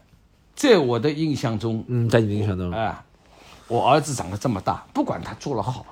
[0.55, 2.95] 在我的印象中，嗯，在你的印象中，哎，
[3.67, 5.85] 我儿子长得这么大，不管他做了好，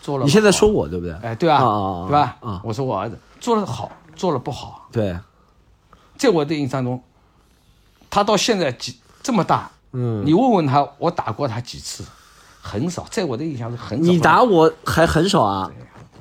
[0.00, 1.14] 做了你现在说我对不对？
[1.22, 1.58] 哎，对啊
[2.08, 2.36] 对吧？
[2.40, 5.16] 啊我说我儿子做了好，做了不好，对，
[6.16, 7.00] 在我的印象中，
[8.12, 12.04] 他到现在几这么大，嗯，你问问他，我打过他几次，
[12.60, 14.04] 很少，在我的印象是很少。
[14.04, 15.70] 你打我还很少啊？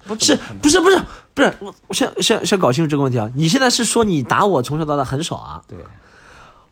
[0.05, 1.01] 不是不是不是
[1.33, 1.53] 不是？
[1.59, 3.29] 我我先先先搞清楚这个问题啊！
[3.35, 5.61] 你现在是说你打我从小到大很少啊？
[5.67, 5.77] 对，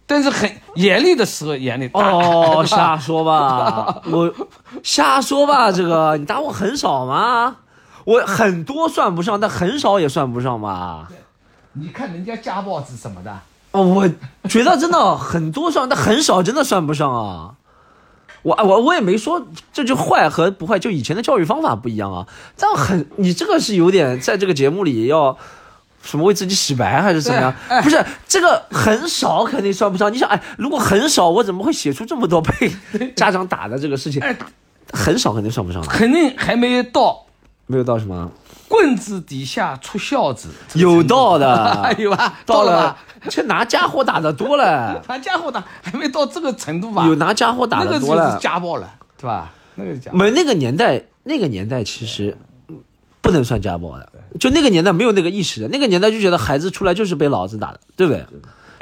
[0.08, 1.90] 但是很严厉的时候严厉。
[1.94, 4.34] 哦，瞎说吧，我
[4.84, 7.58] 瞎说吧，这个你打我很少吗？
[8.06, 11.10] 我很多算不上，但很少也算不上吧。
[11.74, 13.38] 你看人家家暴是什么的？
[13.72, 14.10] 哦，我
[14.48, 17.56] 觉得真的很多算，但很少真的算不上啊。
[18.42, 22.26] 我我我也没说这就坏和不坏，就以前的教育方法不一样啊。
[22.56, 25.38] 这样很，你这个是有点在这个节目里要
[26.02, 27.54] 什么为自己洗白还是怎么样？
[27.68, 30.12] 哎不是这个很少肯定算不上。
[30.12, 32.74] 你想，哎，如果很少，我怎么会写出这么多被
[33.16, 34.22] 家长打的这个事情？
[34.22, 34.34] 哎，
[34.94, 37.26] 很少肯定算不上，肯定还没到
[37.68, 38.32] 没有到什么
[38.70, 42.36] 棍子底下出孝子，有道的， 有吧？
[42.46, 42.98] 到了了吧，
[43.30, 47.06] 这拿家伙打的多了， 拿家伙打还没到这个程度吧？
[47.08, 48.38] 有拿家伙打那个就是的多了。
[48.40, 49.52] 家暴了，对吧？
[49.76, 50.12] 那个家。
[50.14, 52.38] 没那个年代，那个年代其实
[53.22, 54.08] 不能算家暴的，
[54.40, 58.24] 就那个年代没有那个意识的，那个年代就觉得孩子出来就是被老子打的，对不对？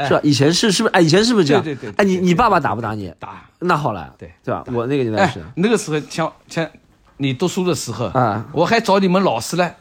[0.05, 0.19] 是吧？
[0.21, 0.93] 以前是是不是？
[0.93, 1.63] 哎，以前是不是这样？
[1.63, 3.11] 对对对对哎，你你爸爸打不打你？
[3.19, 4.63] 打，那好了，对对吧？
[4.73, 6.67] 我那个年代哎是，那个时候像像
[7.17, 9.75] 你读书的时候啊，我还找你们老师来，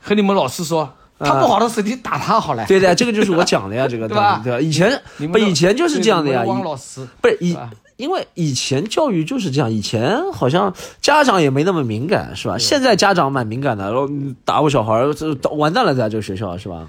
[0.00, 4.60] 和你们老师说，他不好的时候你打他好了，对的，这个就是我讲的呀， 这个对吧对吧？
[4.60, 7.56] 以前不你们以前就是这样的呀，汪老师不是以
[7.96, 12.58] 因为以前教育就是这样，以前好像家长也没那么敏感，是吧？
[12.58, 16.86] 现在家长蛮敏感的，然后嗯打我小孩，这完蛋了，在这个学校是吧？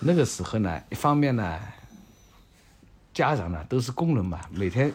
[0.00, 1.56] 那个时候呢，一方面呢，
[3.14, 4.92] 家长呢都是工人嘛，每天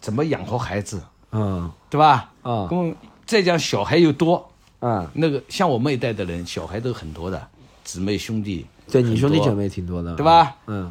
[0.00, 2.30] 怎么养活孩子，嗯对吧？
[2.42, 2.94] 啊工
[3.30, 4.50] 再讲小孩又多，
[4.80, 7.40] 啊，那个像我们一代的人，小孩都很多的，
[7.84, 10.56] 姊妹兄弟，对你兄弟姐妹挺多的，对吧？
[10.66, 10.90] 嗯，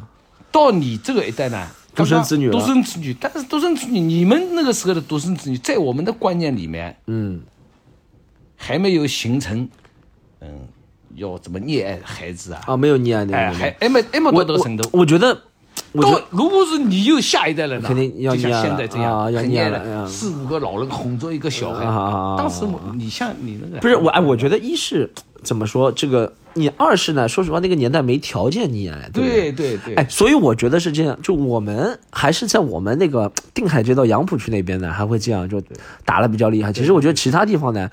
[0.50, 7.42] 到你这个一代呢，独生子女独生子女，但是独生子女，你们那个时候的独生子女，在我们的观念里面嗯
[8.56, 9.68] 还没有形成，
[10.40, 10.66] 嗯，
[11.16, 12.62] 要怎么溺爱孩子啊？
[12.68, 14.88] 啊，没有溺爱那哎，还还没还没我到这个程度。
[14.94, 15.38] 我我觉得，
[15.94, 21.84] 到得如果是你有下一代人了，肯定要就像现在这样，啊要溺爱很溺爱了，四五个老人哄着一个小孩。
[22.38, 25.10] 当时我你像你那个不是我哎，我觉得一是
[25.42, 25.90] 怎么说？
[25.90, 29.52] 这个你二是呢，说实话，那个年代没条件你演，对对？
[29.52, 35.60] 对对对，哎，所以我觉得是这样，就我们还是在我们那个定海街道杨浦区那边呢，还会这样，就
[36.04, 36.72] 打的比较厉害。
[36.72, 37.90] 其实我觉得其他地方呢，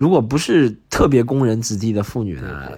[0.00, 2.70] 如果不是特别工人子弟的妇女呢，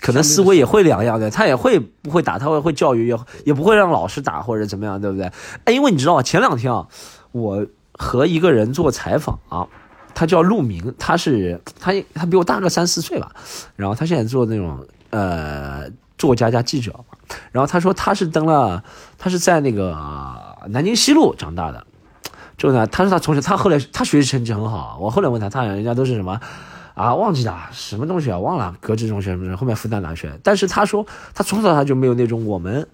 [0.00, 5.30] 可能思维也会两样的，她也会不会打，她会会教育，也也不会让老师打或者怎么样，对不对？
[5.66, 6.22] 哎，因为你知道吗？
[6.22, 6.88] 前两天啊，
[7.32, 9.68] 我和一个人做采访啊。
[10.12, 13.30] 他叫陆明，他是他他比我大个三四岁吧，
[13.76, 15.84] 然后他现在做那种呃
[16.16, 16.92] 作家加记者，
[17.52, 18.82] 然后他说他是登了，
[19.18, 19.94] 他是在那个
[20.68, 21.86] 南京西路长大的，
[22.60, 26.38] 就呢，他说他从小他后来他学习成绩很好，我后来问他，他人家都是什么
[26.92, 32.86] 啊忘记了什么东西啊忘了，格致中学什么后面复旦大学，但是他说他从小他就没有那种我们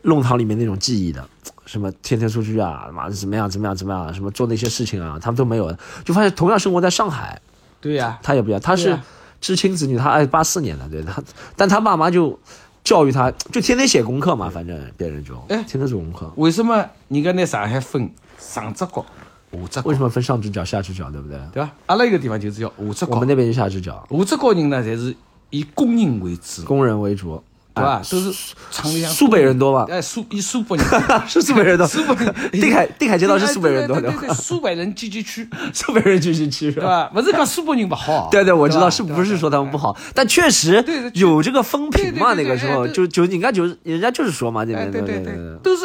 [0.00, 1.22] 弄堂里面那种记忆的。
[1.66, 4.14] 什么天天出去啊，妈怎么样怎么样怎么样？
[4.14, 5.70] 什么做那些事情啊，他们都没有。
[6.02, 7.38] 就发现同样生活在上海，
[7.82, 8.58] 对呀，他也不一样。
[8.58, 8.98] 他是
[9.38, 11.22] 知青子女，他哎八四年的，对他，
[11.56, 12.40] 但他爸妈就
[12.82, 16.32] 教育他，就天天写功课嘛，反正别人就哎天天做功课。
[16.36, 19.04] 为什么你跟那上海分上只角、
[19.52, 19.82] 下只角？
[19.84, 21.10] 为什么分上只脚、下只脚？
[21.10, 21.38] 对不对？
[21.52, 21.70] 对吧？
[21.86, 24.06] 阿拉一个地方就是叫下只角，我们那边就下只脚。
[24.10, 25.14] 下只角人呢，侪是
[25.50, 27.42] 以工人为主，工人为主。
[27.74, 28.02] 对吧？
[28.10, 28.32] 都是
[28.72, 29.86] 厂里向苏北人多吧？
[29.88, 30.84] 哎，苏以苏北人
[31.28, 31.86] 是苏北人多。
[31.88, 34.10] 苏北人定海定海街道是苏北人多的。
[34.10, 37.08] 对对对，苏北人聚集区， 苏北人聚集区是吧？
[37.14, 38.28] 不是讲苏北人不好。
[38.32, 40.84] 对对，我知道是不是说他们不好，但确实
[41.14, 42.34] 有这个风评嘛。
[42.34, 45.84] 那个时候就就人家就人家就是说嘛，这边对对对，都是。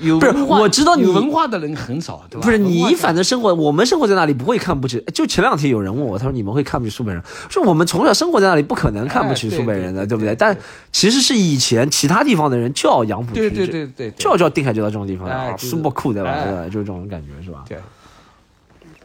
[0.00, 2.44] 不是，我知道你文化的人很少，对吧？
[2.44, 4.98] 不是你，反正生活，我们生活在那里不会看不起。
[5.12, 7.22] 就前两天有人问我，他说你们会看不起苏北人？
[7.48, 10.34] 说我们从小生活在那里，不可能看不起苏北人的，对不对？
[10.34, 10.56] 但
[10.90, 16.44] 其实是以前其他地方的人叫杨浦区，对对对对，叫叫定海街道这种地方啊，苏北酷对吧？
[16.44, 16.64] 对吧？
[16.64, 17.64] 就是这种感觉是吧？
[17.68, 17.78] 对，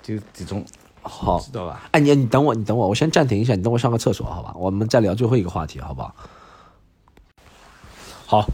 [0.02, 0.64] 就这种
[1.02, 1.82] 好，知道吧？
[1.92, 4.54] 哎，你你等我，你等我，我先暂停一下，你等我上个厕所，好吧？
[4.56, 6.16] 我们再聊最后一个话题，好不好？
[8.26, 8.48] 好。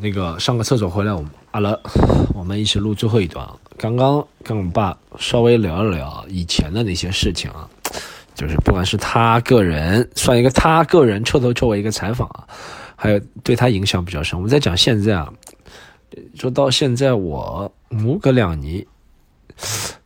[0.00, 1.78] 那个上个厕所回来，我们阿拉
[2.34, 3.46] 我们一起录最后一段。
[3.76, 7.68] 刚刚跟我爸稍微聊了聊以前的那些事情啊，
[8.34, 12.46] 就是不管是他个人算一个他个人彻头彻尾一个采访啊，
[12.96, 14.38] 还有对他影响比较深。
[14.38, 15.32] 我们在讲现在啊，
[16.34, 18.84] 说到现在我母个两年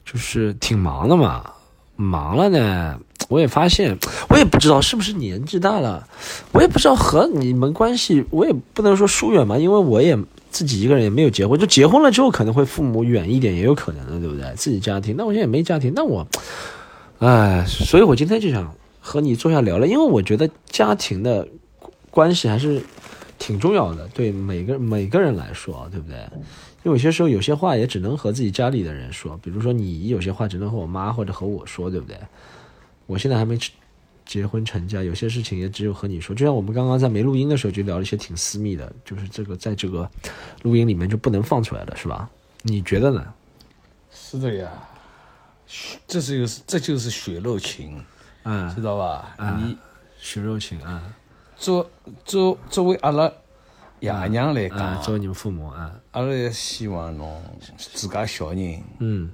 [0.05, 1.49] 就是挺忙的嘛，
[1.97, 2.99] 忙了呢。
[3.29, 3.97] 我也发现，
[4.29, 6.07] 我也不知道是不是年纪大了，
[6.53, 10.17] 我也不知道和你们关系，我也不能说疏远嘛，因为我也
[10.51, 14.53] 自己一个人也没有结婚，就结婚了之后可能会父母远一点也有可能的，对不对？
[14.55, 16.27] 自己家庭，那我现在也没家庭，那我，
[17.19, 21.47] 哎，所以我今天就想和你坐下聊聊，因为我觉得家庭的
[22.11, 22.81] 关系还是
[23.39, 26.17] 挺重要的，对每个每个人来说，对不对？
[26.85, 32.17] 因为有些时候有些话也只能和自己家里的人说，比如说你有些话只能和我妈或者和我说，对不对？
[33.07, 33.59] 我现在还没
[34.25, 36.35] 结婚成家，有些事情也只有和你说。
[36.35, 40.11] 就像我们刚刚在没录音的时候就聊了一些挺私密的，就是这个在这个
[40.63, 42.29] 录音里面就不能放出来了，是吧？
[42.63, 43.25] 你觉得呢？
[44.11, 44.69] 是的呀，
[46.09, 48.05] 这是有这就是血肉情，
[48.43, 49.37] 嗯，知道吧？
[49.59, 49.79] 你
[50.19, 51.15] 血肉情啊，
[51.57, 51.89] 作
[52.25, 53.31] 作作为阿拉
[54.01, 57.41] 爷娘来讲，作为你们父母啊，阿拉也希望侬
[57.79, 59.31] 自家小人，嗯，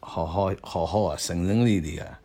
[0.00, 2.18] 好好好好啊，顺顺利利啊。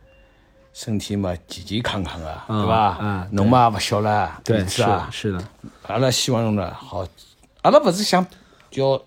[0.78, 2.98] 身体嘛健健康康啊，对伐？
[3.02, 5.44] 嗯，侬嘛勿小了，对，是啊，是的。
[5.88, 7.04] 阿拉希望侬呢好，
[7.64, 8.24] 阿拉勿是想
[8.76, 9.02] 要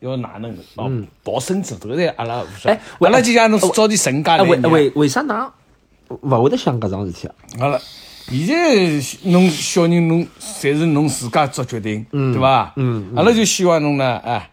[0.00, 0.90] 要哪能哦
[1.22, 2.42] 抱孙子，都在阿拉。
[2.64, 5.48] 哎，阿拉就像侬早点成家为为为啥㑚
[6.08, 7.34] 勿会得想搿桩事体啊？
[7.60, 7.78] 阿拉
[8.26, 8.74] 现在
[9.30, 12.72] 侬小人侬侪是侬自家做决定，对伐？
[12.74, 14.50] 嗯，阿拉就希望侬呢，哎，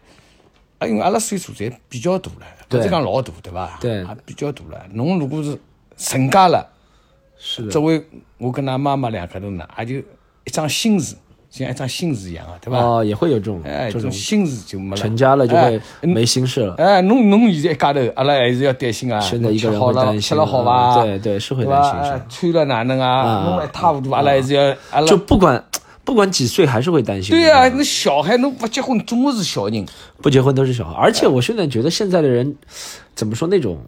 [0.82, 3.76] 因为阿拉岁数侪比较大了，不是讲老大，对伐？
[3.80, 4.86] 对，比较大了。
[4.92, 5.58] 侬如果是
[6.00, 6.66] 成家了，
[7.38, 7.70] 是的。
[7.70, 8.02] 作为
[8.38, 9.96] 我跟他妈妈两个人呢，也就
[10.44, 11.14] 一张心事，
[11.50, 12.78] 像一张心事一样啊，对吧？
[12.78, 14.96] 哦，也会有这种，哎，这种心事就没了。
[14.96, 16.74] 成家了就会没心事了。
[16.76, 19.20] 哎，侬侬现在一家头，阿拉还是要担心啊。
[19.20, 20.20] 现在一个人会担心。
[20.20, 21.02] 吃了好吧？
[21.02, 22.22] 对对，是会担心。
[22.28, 23.44] 穿了哪能啊？
[23.44, 24.74] 弄一塌糊涂，阿拉还是要。
[24.90, 25.62] 阿拉就不管
[26.02, 27.30] 不管几岁，还是会担心。
[27.30, 29.84] 对啊，那小孩侬不结婚，总归是小人。
[30.22, 32.56] 不结婚都是小孩，而且我现在觉得现在的人，
[33.14, 33.78] 怎么说那种。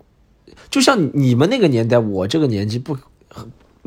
[0.73, 2.97] 就像你们那个年代，我这个年纪不，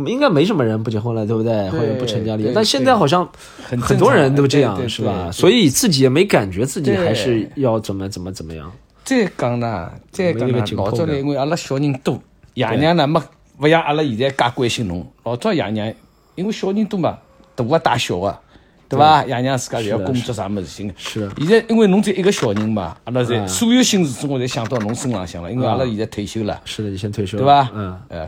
[0.05, 1.67] 应该没什么人不结婚了，对不对？
[1.71, 2.51] 或者不成家立业。
[2.53, 3.27] 但现在好像
[3.67, 5.31] 很多人都这样，是吧？
[5.31, 8.71] 所以自己也没感觉自己还是要怎么怎么怎么样。
[9.03, 12.21] 再讲呢，再讲呢，老早呢，因为阿拉小人多，
[12.53, 13.19] 爷娘呢没
[13.57, 15.03] 不像阿拉现在介关心侬。
[15.23, 15.91] 老早爷娘
[16.35, 17.17] 因为小人多嘛，
[17.55, 18.39] 大个带小啊，
[18.87, 19.25] 对伐？
[19.25, 20.93] 爷娘自家侪要工作啥物事情。
[20.97, 26.59] 是现在因为侬只一个小人嘛，阿拉侪嗯所有心思中我侪想到侬身浪向了，因为阿拉现在退休了。
[26.65, 27.69] 是的，你先退休了，对伐？
[27.73, 28.27] 嗯，哎，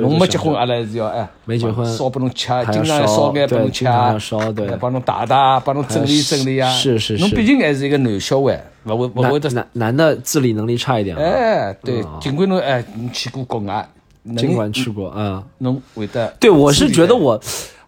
[0.00, 3.84] 侬没结婚，阿拉还是要哎，没结婚烧拨侬吃，经常烧烧眼拨侬吃
[4.20, 6.70] 烧对哎帮侬打打，帮侬整理整理啊。
[6.70, 9.48] 是是是侬毕竟还是一个男小孩，勿会勿会得。
[9.50, 13.88] 男男男的自理能力差一点啊，哎，对，尽管侬哎，你去过国外，
[14.36, 15.42] 尽管去过，嗯。
[15.58, 16.34] 侬会得。
[16.40, 17.40] 对，我是觉得我，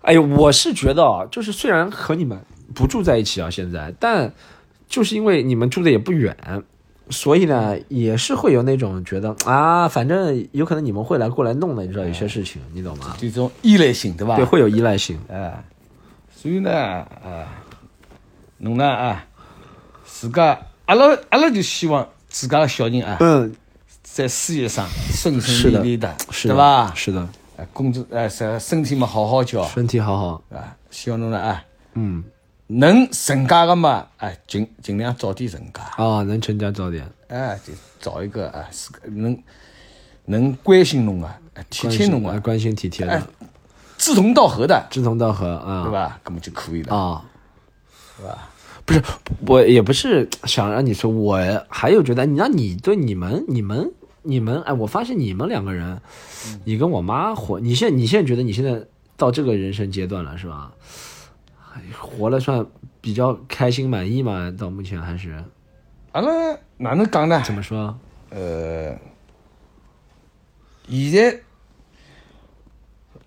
[0.07, 2.41] 哎呦，我是觉得啊，就是虽然和你们
[2.73, 4.33] 不住在一起啊，现在，但
[4.89, 6.37] 就是因为你们住的也不远，
[7.11, 13.17] 所以呢，也是会有那种觉得啊，反正有可能你们会来过来弄的，你知道有些事情，你懂吗？
[13.19, 14.37] 这种依赖性，对吧？
[14.37, 15.19] 对，会有依赖性。
[15.29, 15.65] 哎，
[16.33, 17.65] 所以呢，啊，
[18.59, 19.27] 侬呢啊，
[20.05, 23.53] 自家阿拉阿拉就希望自家的小人啊，嗯，
[24.05, 26.93] 在事业上顺顺利利的，是的对吧？
[26.95, 32.23] 是的，哎，工作哎，身身体嘛好好叫，身体好好，啊，希望侬呢啊，嗯，
[32.67, 39.39] 能成家的嘛，哎，尽尽量早点成家，啊，能成家早点，哎，就找一个啊，是个能
[40.27, 43.27] 能关心侬啊，哎体贴侬啊，关关心体贴哎的，
[43.97, 46.21] 志同道合的，志同道合啊，对吧？
[46.25, 47.25] 那么就可以了，啊，
[48.19, 48.49] 对吧？
[48.85, 49.03] 不是，
[49.49, 51.39] 我也不是想让你说，我
[51.69, 53.91] 还有觉得，那你对你们、你们、
[54.27, 56.01] 你们，哎，我发现你们两个人，
[56.65, 58.85] 你跟我妈活，你现在你现在觉得你现在
[59.17, 60.73] 到这个人生阶段了，是吧？
[61.75, 62.67] 哎活了算
[63.01, 64.51] 比较开心满意嘛？
[64.51, 65.45] 到目前还是
[66.13, 67.43] 阿拉哪能讲呢？
[67.45, 67.99] 怎么说？
[68.31, 68.99] 呃，
[70.89, 71.41] 现在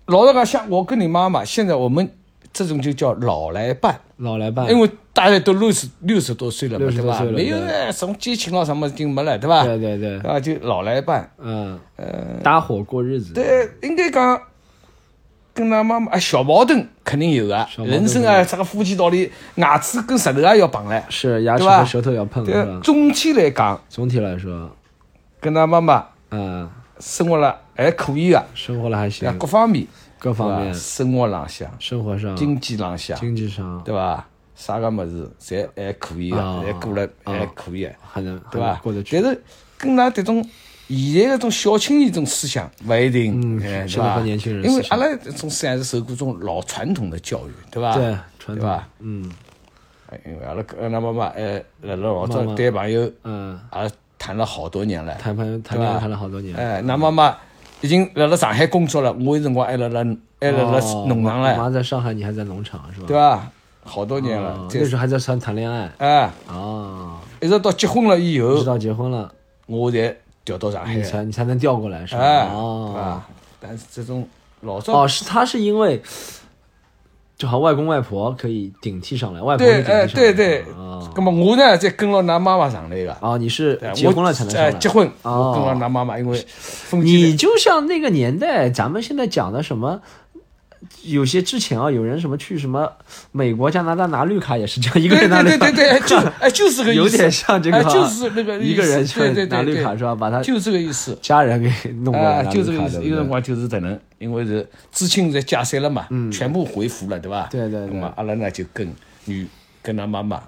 [0.06, 2.12] 老实讲，像我跟你妈妈，现在我们
[2.52, 7.22] 这种就叫老来伴，老来伴，因为大家都六十六十多岁了嘛，对吧？
[7.22, 7.56] 没有
[7.92, 9.64] 什么激情了什么已经没了，对吧？
[9.64, 11.30] 对对对，啊，就老来伴。
[11.38, 14.40] 嗯，呃搭伙过日子，对，应该讲
[15.54, 22.80] 跟他妈妈啊小矛盾肯定有的，小矛盾人生啊，这个夫妻道理，牙齿跟舌头也要碰嘞，是牙齿和舌头要碰，是对吧，？
[22.82, 24.70] 总体来讲，总体来说，
[25.40, 29.86] 跟他妈妈嗯，生活了还可以的，生活了还啊，行，各方面，
[30.20, 34.24] 各方面，生活浪向、生活上、经济浪向，经济上对伐？
[34.54, 38.66] 啥个么子侪还可以的，啊还过了还可以的，还能对伐？
[38.66, 39.20] 还能过得去。
[39.22, 39.42] 但是
[39.78, 40.46] 跟㑚这种
[40.88, 43.58] 现在搿种小青年这种思想勿一定，
[43.88, 47.94] 是的和年轻人因为阿拉这种思想是受过种老传统的教育，对伐？
[47.94, 48.80] 对传统？
[48.98, 49.32] 嗯
[50.10, 57.34] 哎因为阿拉跟阿拉妈妈哎，辣辣老早谈朋友，嗯，也谈了好多年了，谈朋友谈恋爱谈了好多年，哎，那妈妈
[57.80, 60.04] 已经来了上海工作了，我有辰光还辣辣
[60.40, 63.06] 还辣辣哦农场妈妈，在上海，你还在农场是吧？
[63.06, 63.50] 对吧？
[63.82, 69.32] 好多年了那时候还在谈谈恋爱哎，哦，一直到结婚了以后，直到结婚了，
[69.66, 70.14] 我才
[70.44, 72.22] 调到上海你，才你才能调过来是吧？
[72.22, 73.26] 哎，对哦吧？
[73.58, 74.28] 但是这种
[74.60, 76.00] 老早哦，是他是因为。
[77.40, 80.62] 就好，外公外婆可以顶替上来，外婆顶替上来对对。
[80.76, 84.68] 哦，那么我呢，再跟了㑚妈妈上来个，啊，你是对结婚了才能上来？
[84.68, 85.54] 哎结婚，哦。
[85.54, 86.44] 我跟了㑚妈妈，因为
[87.02, 90.02] 你就像那个年代，咱们现在讲的什么，
[91.02, 92.90] 有些之前啊，有人什么去什么
[93.32, 100.14] 美国、加拿大拿绿卡也是这样，一个对人拿绿卡，对对对对，就哎就是个意思，有点像这个哎就是那个一个人对对对拿绿卡是吧？
[100.14, 101.16] 把他就这个意思。
[101.20, 103.02] 家人给弄过来啊，就这个意思？
[103.04, 107.48] 有辰光就是这能，因为是知青在解散了嘛，全部回复了，对吧？
[107.50, 108.90] 对对对那么阿拉呢就跟
[109.26, 109.46] 女
[109.82, 110.42] 跟他妈妈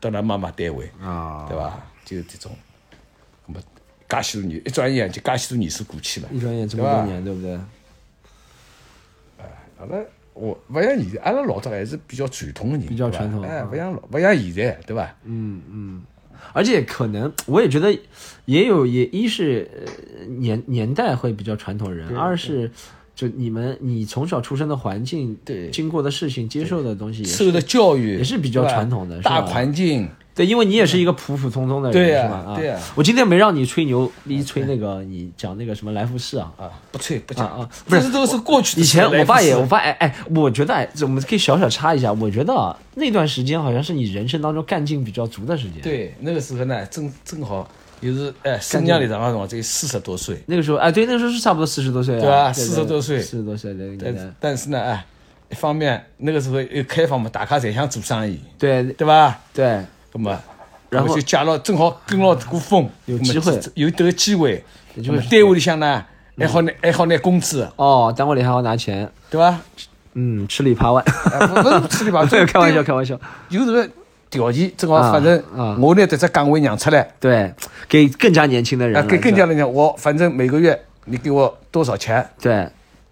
[0.00, 1.78] 到他妈妈单位，啊，对吧？
[2.04, 2.50] 就这种，
[3.46, 3.60] 那么
[4.08, 6.28] 介许多年，一转眼就介许多年数过去了。
[6.32, 7.58] 一转眼这么多年，对不对？
[9.78, 9.98] 阿拉
[10.34, 15.16] 我勿像现在，阿拉老早还是比较传统的人，比较传统哎勿像老勿像现在，对吧？
[15.24, 16.02] 嗯嗯。
[16.52, 17.96] 而且可能我也觉得
[18.44, 22.70] 也有也一是呃年年代会比较传统人，二是
[23.14, 29.40] 就你们你从小出生的环境，对经过的事情，接受的东西受的教育也是比较传统的是吧？
[29.40, 32.36] 大环境，对，因为你也是一个普普通通的人，是吧？
[32.38, 32.58] 啊，
[32.96, 36.52] 我今天没让你吹牛一，吹那个你讲那个什么来福士啊。
[36.56, 37.46] 啊，不吹不讲。
[37.46, 47.70] 啊啊不是这都是过去的以前我爸也，我爸哎哎，我觉得哎，这我们可以小小插一下，我觉得啊那段时间好像是你人生当中干劲比较足的时间。，对那个时候呢，正正好
[48.00, 53.20] 又是哎生涯里长辰光只有四十多岁，那个时候哎，对，那个时候是差不多四十多岁啊，对吧四十多岁。
[53.20, 55.06] 四十多岁的但是呢哎，
[55.50, 59.40] 一方面那个时候又开放嘛，大家侪想做生意，对对吧？
[59.52, 59.80] 对，
[60.16, 60.40] 那么，
[60.90, 63.60] 然后就借了正好跟牢这股风，有机会。
[63.74, 66.04] 有这个机会，单位里向呢
[66.38, 69.60] 还好拿还好拿工资，哦，单位里还好拿钱，对吧？
[70.14, 71.02] 嗯，吃里扒外，
[71.90, 73.90] 吃里扒外 开玩笑，开玩笑，有这个
[74.30, 75.76] 条件，正好啊反正啊。
[75.80, 77.52] 我拿这只岗位让出来，对，
[77.88, 82.68] 给更加年轻的人啊，给更加人讲，我反正每个月你给我多少钱，对，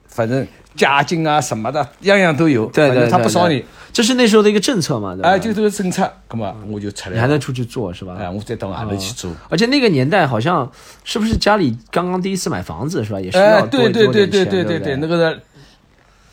[0.06, 2.66] 反正家境啊什么的，样样都有。
[2.66, 5.16] 对对他不少你，这是那时候的一个政策嘛？
[5.22, 8.16] 哎，就这个政策，那么我就出来了，你还能出去做是吧？
[8.18, 9.30] 哎，我再到外头去做。
[9.48, 10.70] 而且那个年代好像
[11.04, 13.20] 是不是家里刚刚第一次买房子是吧？
[13.20, 15.40] 也是哎要，多对对对对多钱对对对，那个是。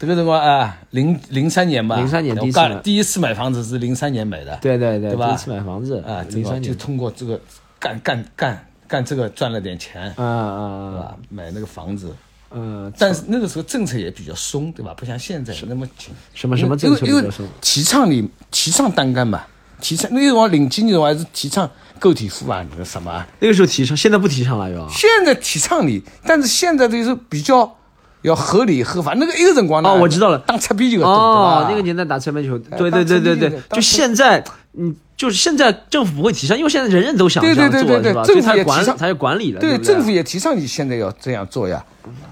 [0.01, 7.37] 这个辰光啊，零零三年吧，零三年第一次第一次买房子是零三年买的，对对对，对吧第一次买房子啊，零三年，通过这个
[7.77, 10.63] 干干干干这个赚了点钱，啊啊
[10.95, 11.15] 啊？
[11.27, 12.15] 买那个房子，
[12.51, 14.93] 嗯，但是那个时候政策也比较松，对吧？
[14.97, 16.09] 不像现在那么紧。
[16.33, 17.47] 什么什么政策因为比较松？
[17.61, 19.43] 提倡你提倡单干嘛，
[19.79, 21.69] 提倡那个辰光零几年的话还是提倡
[21.99, 23.27] 个体户啊，那个什么啊？
[23.39, 24.87] 那个时候提倡，现在不提倡了又。
[24.89, 27.75] 现在提倡你，但是现在就是比较
[28.23, 29.13] 要合理合法。
[29.13, 34.43] 那个一个辰光呢，哦我知道了当擦边球哦，那个年代打擦边球，哎对对对对对，就现在，
[34.73, 38.23] 嗯，就是现在政府不会提倡，因为现在人人都想对这样做，对对对是吧？
[38.23, 41.85] 政府也提倡管他也管理了，对政府也提倡你现在要这样做呀。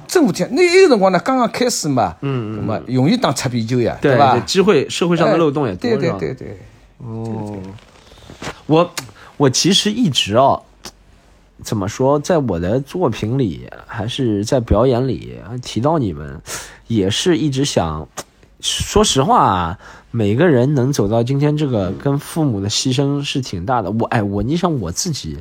[0.07, 4.37] 政府提那一个辰光呢，刚刚开始嘛，嗯嗯，嘛容易当擦边球呀，对吧？
[4.45, 6.57] 机会社会上的漏洞也多，哎对吧对对对，
[6.99, 7.57] 哦，
[8.65, 8.91] 我
[9.37, 10.61] 我其实一直哦，
[11.63, 16.41] 怎么说，在我的作品里，还是在表演里提到你们，
[16.87, 18.07] 也是一直想。
[18.59, 23.91] 说实话啊，每个人能走到今天这个，跟父母的牺牲是挺大的。
[23.91, 25.37] 我哎，我你想我自己，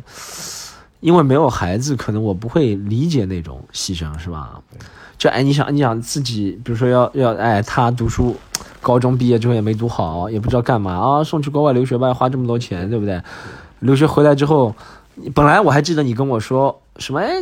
[1.01, 4.61] 因为没有孩子，可能我不会理解那种牺牲，是吧？
[5.19, 8.37] 就哎，你想，你想自己，比如说要要哎，他读书，
[8.81, 13.23] 高中毕业之后也没读好，也不知道干嘛啊，送去国外留学吧，花这么多钱，对不对？
[13.81, 14.75] 留学回来之后，
[15.35, 17.33] 本来我还记得你跟我说什么，哎，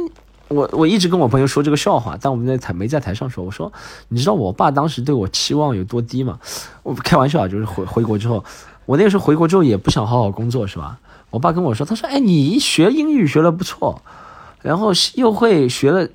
[0.48, 3.44] 我我一直跟我朋友说这个笑话，但我们在台没在台上说。
[3.44, 3.72] 我说，
[4.08, 6.38] 你知道我爸当时对我期望有多低吗？
[6.84, 8.44] 我开玩笑，就是回回国之后，
[8.86, 10.98] 我那个时候回国之后也不想好好工作，是吧？
[11.34, 14.00] 我爸跟我说，他说，哎，你学英语学的不错，
[14.62, 16.08] 然后又会学了。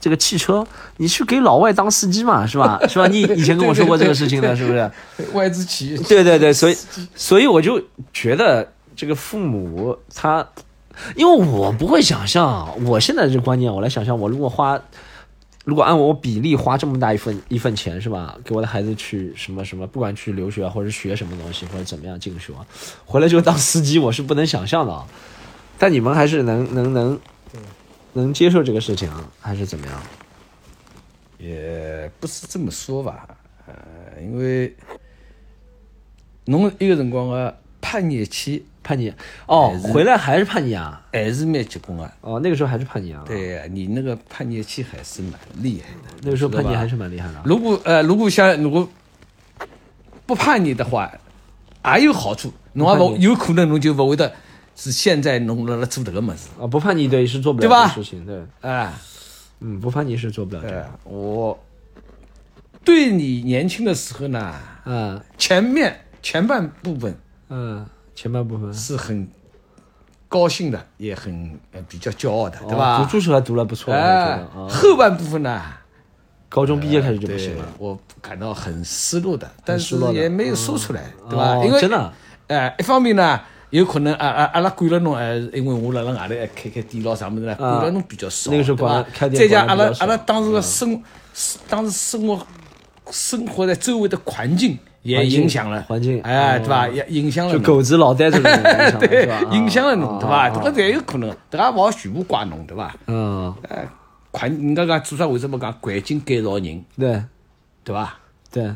[0.00, 0.64] 这个汽车，
[0.98, 2.78] 你去给老外当司机嘛，是吧？
[2.86, 3.08] 是吧？
[3.08, 4.88] 你以前跟我说过这个事情的，是不是？
[5.32, 6.76] 外资企业对对对，所以
[7.16, 7.82] 所以我就
[8.12, 10.46] 觉得这个父母他，
[11.16, 14.80] 因为我不会想象，我现在这个观念，我来想象，我如果花，
[15.68, 22.54] 如果按我比例花这么大一份一份钱是吧，给我的孩子去什么什么，不管去留学，或者学什么东西，或者怎么样进修，
[23.04, 25.06] 回来就当司机，我是不能想象的啊。
[25.78, 27.20] 但你们还是能能能
[28.14, 30.02] 能接受这个事情啊，还是怎么样？
[31.36, 33.28] 也不是这么说吧，
[33.66, 33.74] 呃，
[34.22, 34.74] 因为
[36.46, 39.12] 侬一个辰光个叛逆期叛逆
[39.44, 41.02] 哦回来还是叛逆啊？
[41.12, 42.10] 还是蛮结棍啊。
[42.22, 46.16] 哦，那个时候还是叛逆啊？，对你那个叛逆期还是蛮厉害的。
[46.22, 47.42] 那个时候叛逆还是蛮厉害的啊。
[47.44, 48.88] 如果呃，如果像如果
[50.24, 51.12] 不叛逆的话，
[51.82, 54.32] 还有好处，侬也不有可能侬就不会得
[54.74, 58.90] 是现在侬辣辣做这个么子，啊，不叛逆对是做不了事情，对，哎，
[59.60, 61.58] 嗯，不叛逆是做不了这呃个，，我
[62.84, 64.54] 对你年轻的时候呢，
[64.86, 67.14] 嗯前面前半部分
[67.50, 67.86] 嗯，
[68.20, 68.74] 前半部分。
[68.74, 69.28] 是很
[70.28, 72.98] 高兴的，也很呃比较骄傲的，对哦吧？
[73.04, 75.62] 读书时候还读了不错，我觉哎得，啊，后半部分呢，
[76.48, 81.54] 高中毕业开始就不行了，我感到很失落的，但是失落的也没有说出来，对吧？
[81.54, 82.12] 哦因为真的，
[82.48, 83.40] 哎，一方面呢，
[83.70, 89.06] 有可能啊啊阿拉管了侬，哎，因为我辣辣外头还开开店咯啥么子呢，管了侬比较少，啊那个时候对吧？
[89.16, 91.00] 管再加阿拉阿拉当时的生，
[91.68, 92.44] 当时生活
[93.12, 96.88] 生活在周围的环境也影响了环境哎，哦对吧？
[96.88, 100.36] 也影响了就狗子老呆这种影响对 是吧？，影响了侬，啊对吧？
[100.36, 102.94] 啊这个侪有可能，这个也勿好全部怪侬，对吧？
[103.06, 103.86] 嗯，哎，
[104.32, 107.22] 环，人家讲做啥为什么讲环境改造人，对
[107.84, 108.18] 对吧？
[108.50, 108.70] 对，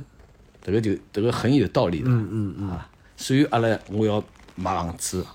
[0.63, 2.09] 这个就这个很有道理的。
[2.09, 2.71] 嗯嗯嗯。
[2.71, 4.23] 啊，所以阿拉我要
[4.55, 5.27] 买房子，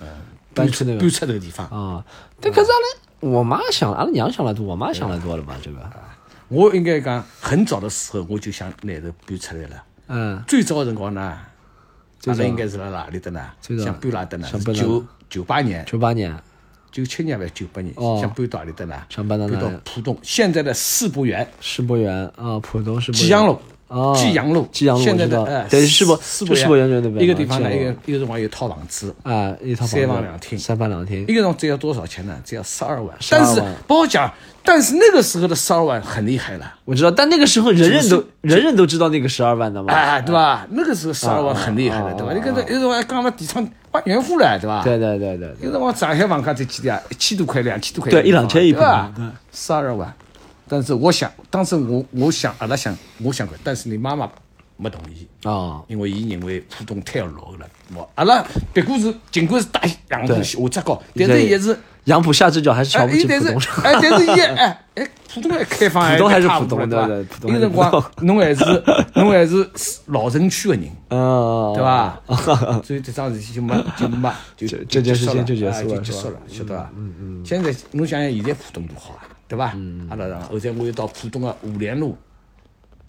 [0.00, 0.06] 嗯
[0.52, 1.66] 搬出那个搬出这个地方。
[1.68, 2.04] 啊，
[2.40, 5.54] 但可是阿拉我妈想，阿拉娘想了多，我妈想了多了嘛？
[5.62, 5.78] 这个，
[6.48, 9.82] 我应该讲很早的时候我就想拿头搬出来了。
[10.08, 11.38] 嗯，最早的辰光呢，阿
[12.20, 12.42] 最早。
[12.42, 13.40] 拉应该是辣哪里的呢？
[13.60, 13.84] 最早。
[13.84, 14.48] 想搬哪的呢？
[14.74, 16.34] 九九八年、九八年。
[16.92, 18.18] 九七年还是九八年，哦。
[18.20, 18.94] 想搬到哪里的呢？
[19.08, 23.26] 想搬到哪里到浦东，现在的世博园、世博园啊，浦东世博园。
[23.26, 23.58] 济阳路。
[23.86, 26.88] 啊济阳路，济阳路现在的哎，对世博世博园。
[26.88, 29.96] 就那边一个地方呢，一个一个辰光有套房子，啊，一套房子。
[29.96, 30.58] 三房两厅。
[30.58, 31.22] 三房两厅。
[31.28, 32.40] 一个人只要多少钱呢？
[32.44, 33.14] 只要十二万。
[33.18, 34.32] 12但是万不好讲，
[34.66, 40.66] 但是那个时候的十二万很厉害了，我知道，但那个时候人人都人人都知道那个十二万的嘛，哎，对吧？
[40.70, 42.32] 那个时候十二万很厉害了，对吧？
[42.32, 44.82] 你跟着有辰光讲了地产万元户了，对吧？
[44.82, 46.98] 对对对对对，有辰光上海房价才几钿啊？
[47.10, 48.80] 一千多块、两千多块，对一两千一平？
[49.52, 50.12] 十二万。
[50.66, 54.26] 但是我想，当时我我想，阿拉想，我想过，但是你妈妈
[54.78, 55.28] 没同意。
[55.46, 58.42] 啊，因为伊认为浦东太落后了，我阿拉
[58.72, 67.06] 别过是尽管是大杨浦对下只高，但是也是杨浦下只脚还是瞧哎，不起伊但是浦东省，哎，但是伊哎哎，浦东还开放，浦东还是浦东不多吧？
[67.06, 68.64] 对对浦东那个辰光侬还是
[69.14, 69.68] 侬还是
[70.06, 71.82] 老城区的人，嗯，对？
[71.82, 72.20] 吧？
[72.84, 76.90] 所以这桩事体就没就没就这这件事情就结结束了就结束了，晓得伐？
[76.96, 77.42] 嗯嗯。
[77.44, 79.72] 现在侬想想，现在浦东多好啊，对吧？
[79.74, 82.16] 嗯阿拉后来我又到浦东的五连路，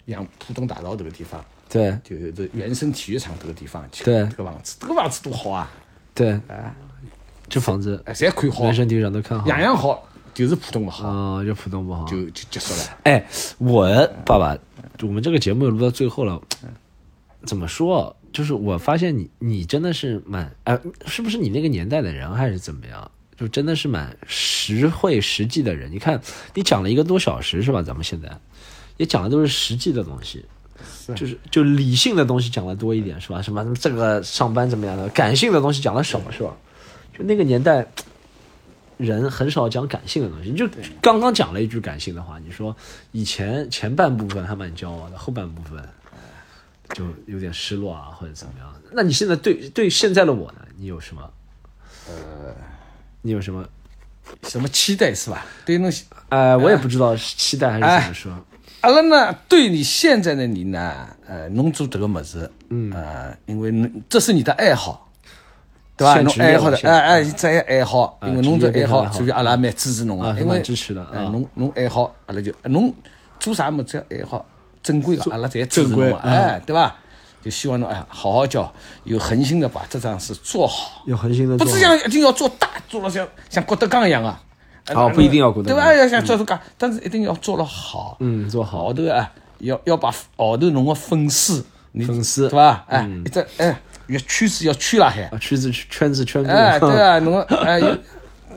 [0.06, 5.70] 杨浦东大道这个地方，对就是这原生体育场这个地方去，对这个房子，这个房子多好啊！
[6.14, 6.40] 对，
[7.48, 12.04] 这房子哎，侪看好人，生体育场都看好，样样好，就是浦东不好，啊，就浦东不好。
[12.06, 12.98] 就就结束了。
[13.04, 13.26] 哎，
[13.58, 13.86] 我
[14.24, 14.56] 爸爸，
[15.02, 16.40] 我们这个节目录到最后了，
[17.44, 18.14] 怎么说？
[18.32, 23.10] 就是我发现你，你真的是蛮，哎、是不是你那个年代的人，还是怎么样？
[23.36, 25.90] 就真的是蛮实惠实际的人。
[25.92, 26.20] 你看，
[26.54, 27.82] 你讲了一个多小时是吧？
[27.82, 28.30] 咱们现在
[28.96, 30.44] 也讲的都是实际的东西，
[31.14, 33.40] 就是就理性的东西讲的多一点是吧？
[33.40, 36.54] 什么这个上班怎么样的，感性的东西讲的少是吧？
[37.16, 37.86] 就那个年代，
[38.96, 40.50] 人很少讲感性的东西。
[40.50, 40.68] 你就
[41.00, 42.76] 刚刚讲了一句感性的话，你说
[43.12, 45.82] 以前前半部分还蛮骄傲的，后半部分
[46.90, 48.72] 就有点失落啊，或者怎么样？
[48.92, 50.58] 那你现在对对现在的我呢？
[50.76, 51.22] 你有什么？
[52.08, 52.54] 呃，
[53.22, 53.66] 你有什么？
[54.42, 55.46] 什么期待是吧？
[55.64, 55.88] 对侬，
[56.30, 58.46] 呃，我也不知道是期待还是怎么说。
[58.80, 65.05] 阿拉呢，对你现在的你呢，呃，侬做这个么子，嗯，呃，因为这是你的爱好，
[65.96, 66.20] 对吧？
[66.20, 72.92] 侬爱好的，现哎哎，这也爱好，因为侬这爱好，所以阿拉蛮支持侬啊的，因为支持的哎，啊侬侬爱好，阿拉就侬
[73.40, 74.44] 做啥么子爱好，
[74.82, 76.96] 正规的，阿拉侪支持正规侬的，哎，对吧？
[77.42, 78.72] 就希望侬哎好好教，
[79.04, 81.02] 有恒心的把这桩事做好。
[81.06, 84.42] 有恒心的不做是像一定要做大，做了像像郭德纲一样啊。
[84.94, 85.94] 哦不一定要郭德纲对吧？
[85.94, 88.16] 要像郭德纲，但是一定要做了好。
[88.20, 91.64] 嗯做好后头啊，要要把后头侬个粉丝，
[92.06, 92.84] 粉丝嗯对吧？
[92.88, 95.22] 哎，一只哎，越圈子要圈辣海。
[95.24, 97.98] 啊，圈子圈子圈子，哎，对啊， 侬个哎，有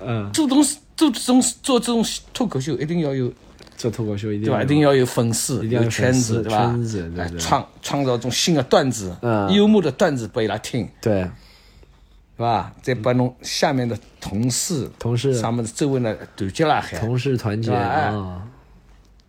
[0.05, 3.31] 嗯，做东西做这种做这种脱口秀，一定要有
[3.77, 4.57] 做脱口秀一定对吧？
[4.57, 6.65] 要一定要有粉丝，一定要有圈子，对吧？
[6.67, 10.87] 圈子对创创造一种新的段子，嗯幽默的段子拨伊拉听。
[11.01, 12.73] 对是吧？
[12.81, 18.41] 再把侬下面的同事、同事啥么子周围呢团结辣海，同事团结啊，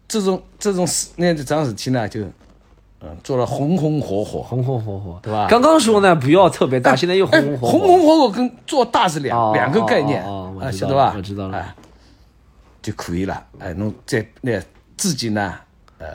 [0.07, 2.21] 这种这种事，那这桩事体呢，就
[3.03, 11.15] 嗯做了红红火火，红红火火，对吧刚刚说呢，不要特别大，现在又红哎红火火，红红火火跟做大是两、哦两个概念，啊，哦哦我知道晓得吧？
[11.17, 11.75] 我知道了哎，
[12.83, 13.43] 就可以了。
[13.59, 14.61] 哎，侬再那
[14.97, 15.55] 自己呢，
[15.99, 16.07] 呃，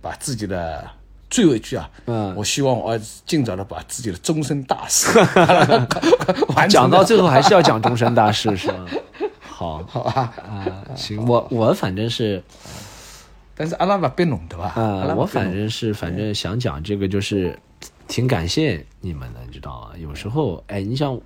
[0.00, 0.82] 把自己的
[1.28, 5.18] 最后一句啊，嗯我希望我儿子尽早的把自己的终身大事
[6.56, 8.74] 完讲到最后还是要讲终身大事是吧？
[9.44, 10.32] 好好吧？
[10.48, 12.42] 啊，行，我我反正是
[13.56, 14.66] 但是阿拉不逼侬对吧？
[14.76, 17.58] 啊，我反正是反正想讲这个，就是
[18.06, 19.98] 挺感谢你们的，你知道吗？
[19.98, 21.18] 有时候，哎，你想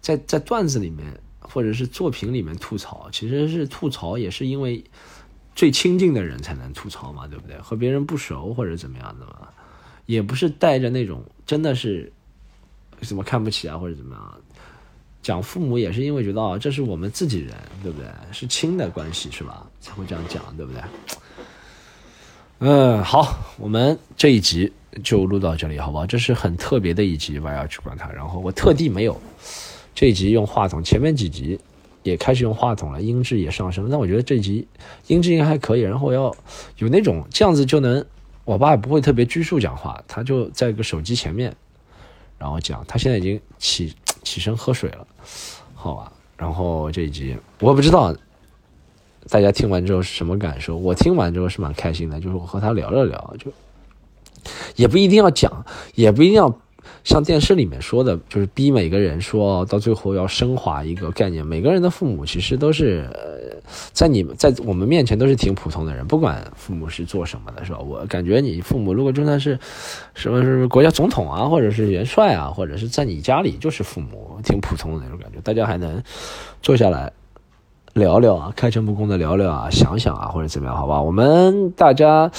[0.00, 1.06] 在在段子里面
[1.38, 4.82] 或者是作品里面吐槽，其实是吐槽也是因为
[5.54, 7.58] 最亲近的人才能吐槽嘛，对不对？
[7.58, 9.48] 和别人不熟或者怎么样的嘛，
[10.06, 12.10] 也不是带着那种真的是
[13.02, 14.40] 什么看不起啊或者怎么样。
[15.20, 18.08] 讲父母也是因为觉得啊，这是我们自己人，对不对？
[18.32, 19.66] 是亲的关系是吧？
[19.80, 20.80] 才会这样讲，对不对？
[22.60, 24.72] 嗯，好，我们这一集
[25.04, 26.04] 就录到这里，好不好？
[26.04, 28.10] 这是很特别的一集，我要去管它。
[28.10, 29.16] 然后我特地没有
[29.94, 31.56] 这一集用话筒，前面几集
[32.02, 33.88] 也开始用话筒了，音质也上升。
[33.88, 34.66] 但我觉得这集
[35.06, 35.82] 音质应该还可以。
[35.82, 36.34] 然后要
[36.78, 38.04] 有那种这样子就能，
[38.44, 41.54] 我爸也不会特别拘束讲话，他就在个手机前面，
[42.38, 42.84] 然后讲。
[42.88, 43.94] 他现在已经起
[44.24, 45.06] 起身喝水了，
[45.76, 46.12] 好吧？
[46.36, 48.12] 然后这一集我不知道
[49.28, 50.76] 大家听完之后是什么感受？
[50.76, 53.52] 我听完之后是蛮开心的，就是我和他聊了聊，就
[54.76, 55.64] 也不一定要讲，
[55.94, 56.52] 也不一定要
[57.04, 61.46] 像电视里面说的，就是逼每个人说到最后要升华一个概念。
[61.46, 63.60] 每个人的父母其实都是呃，
[63.92, 67.78] 在你们在我们面前都是挺普通的人，不管父母是做什么的，是吧？
[67.78, 69.58] 我感觉你父母如果就算是
[70.14, 76.02] 什么是国家总统啊，或者是元帅啊，或者是在你家里就是父母，挺普通的那种感觉，大家还能
[76.62, 77.12] 坐下来。
[77.98, 81.02] 聊聊啊，开诚布公的聊聊啊，想想啊，或者怎么样，好吧？
[81.02, 82.30] 我们大家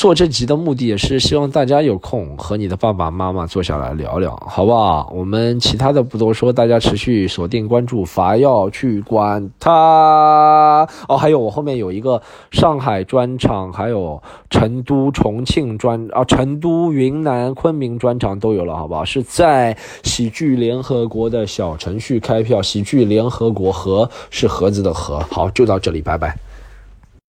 [0.00, 5.12] 做这集的目的也是希望大家有空和你的爸爸妈妈坐下来聊聊，好不好？
[5.14, 10.88] 我们其他的不多说，大家持续锁定关注，伐要去管他。
[11.06, 12.18] 哦，还有我后面有一个
[12.50, 14.18] 上海专场，还有
[14.48, 19.04] 成都、重庆专啊，成都、云南、昆明专场都有了，好不好？
[19.04, 25.22] 是在喜剧联合国的小程序开票，喜剧联合国和是盒子的盒。
[25.30, 26.34] 好，就到这里，拜拜。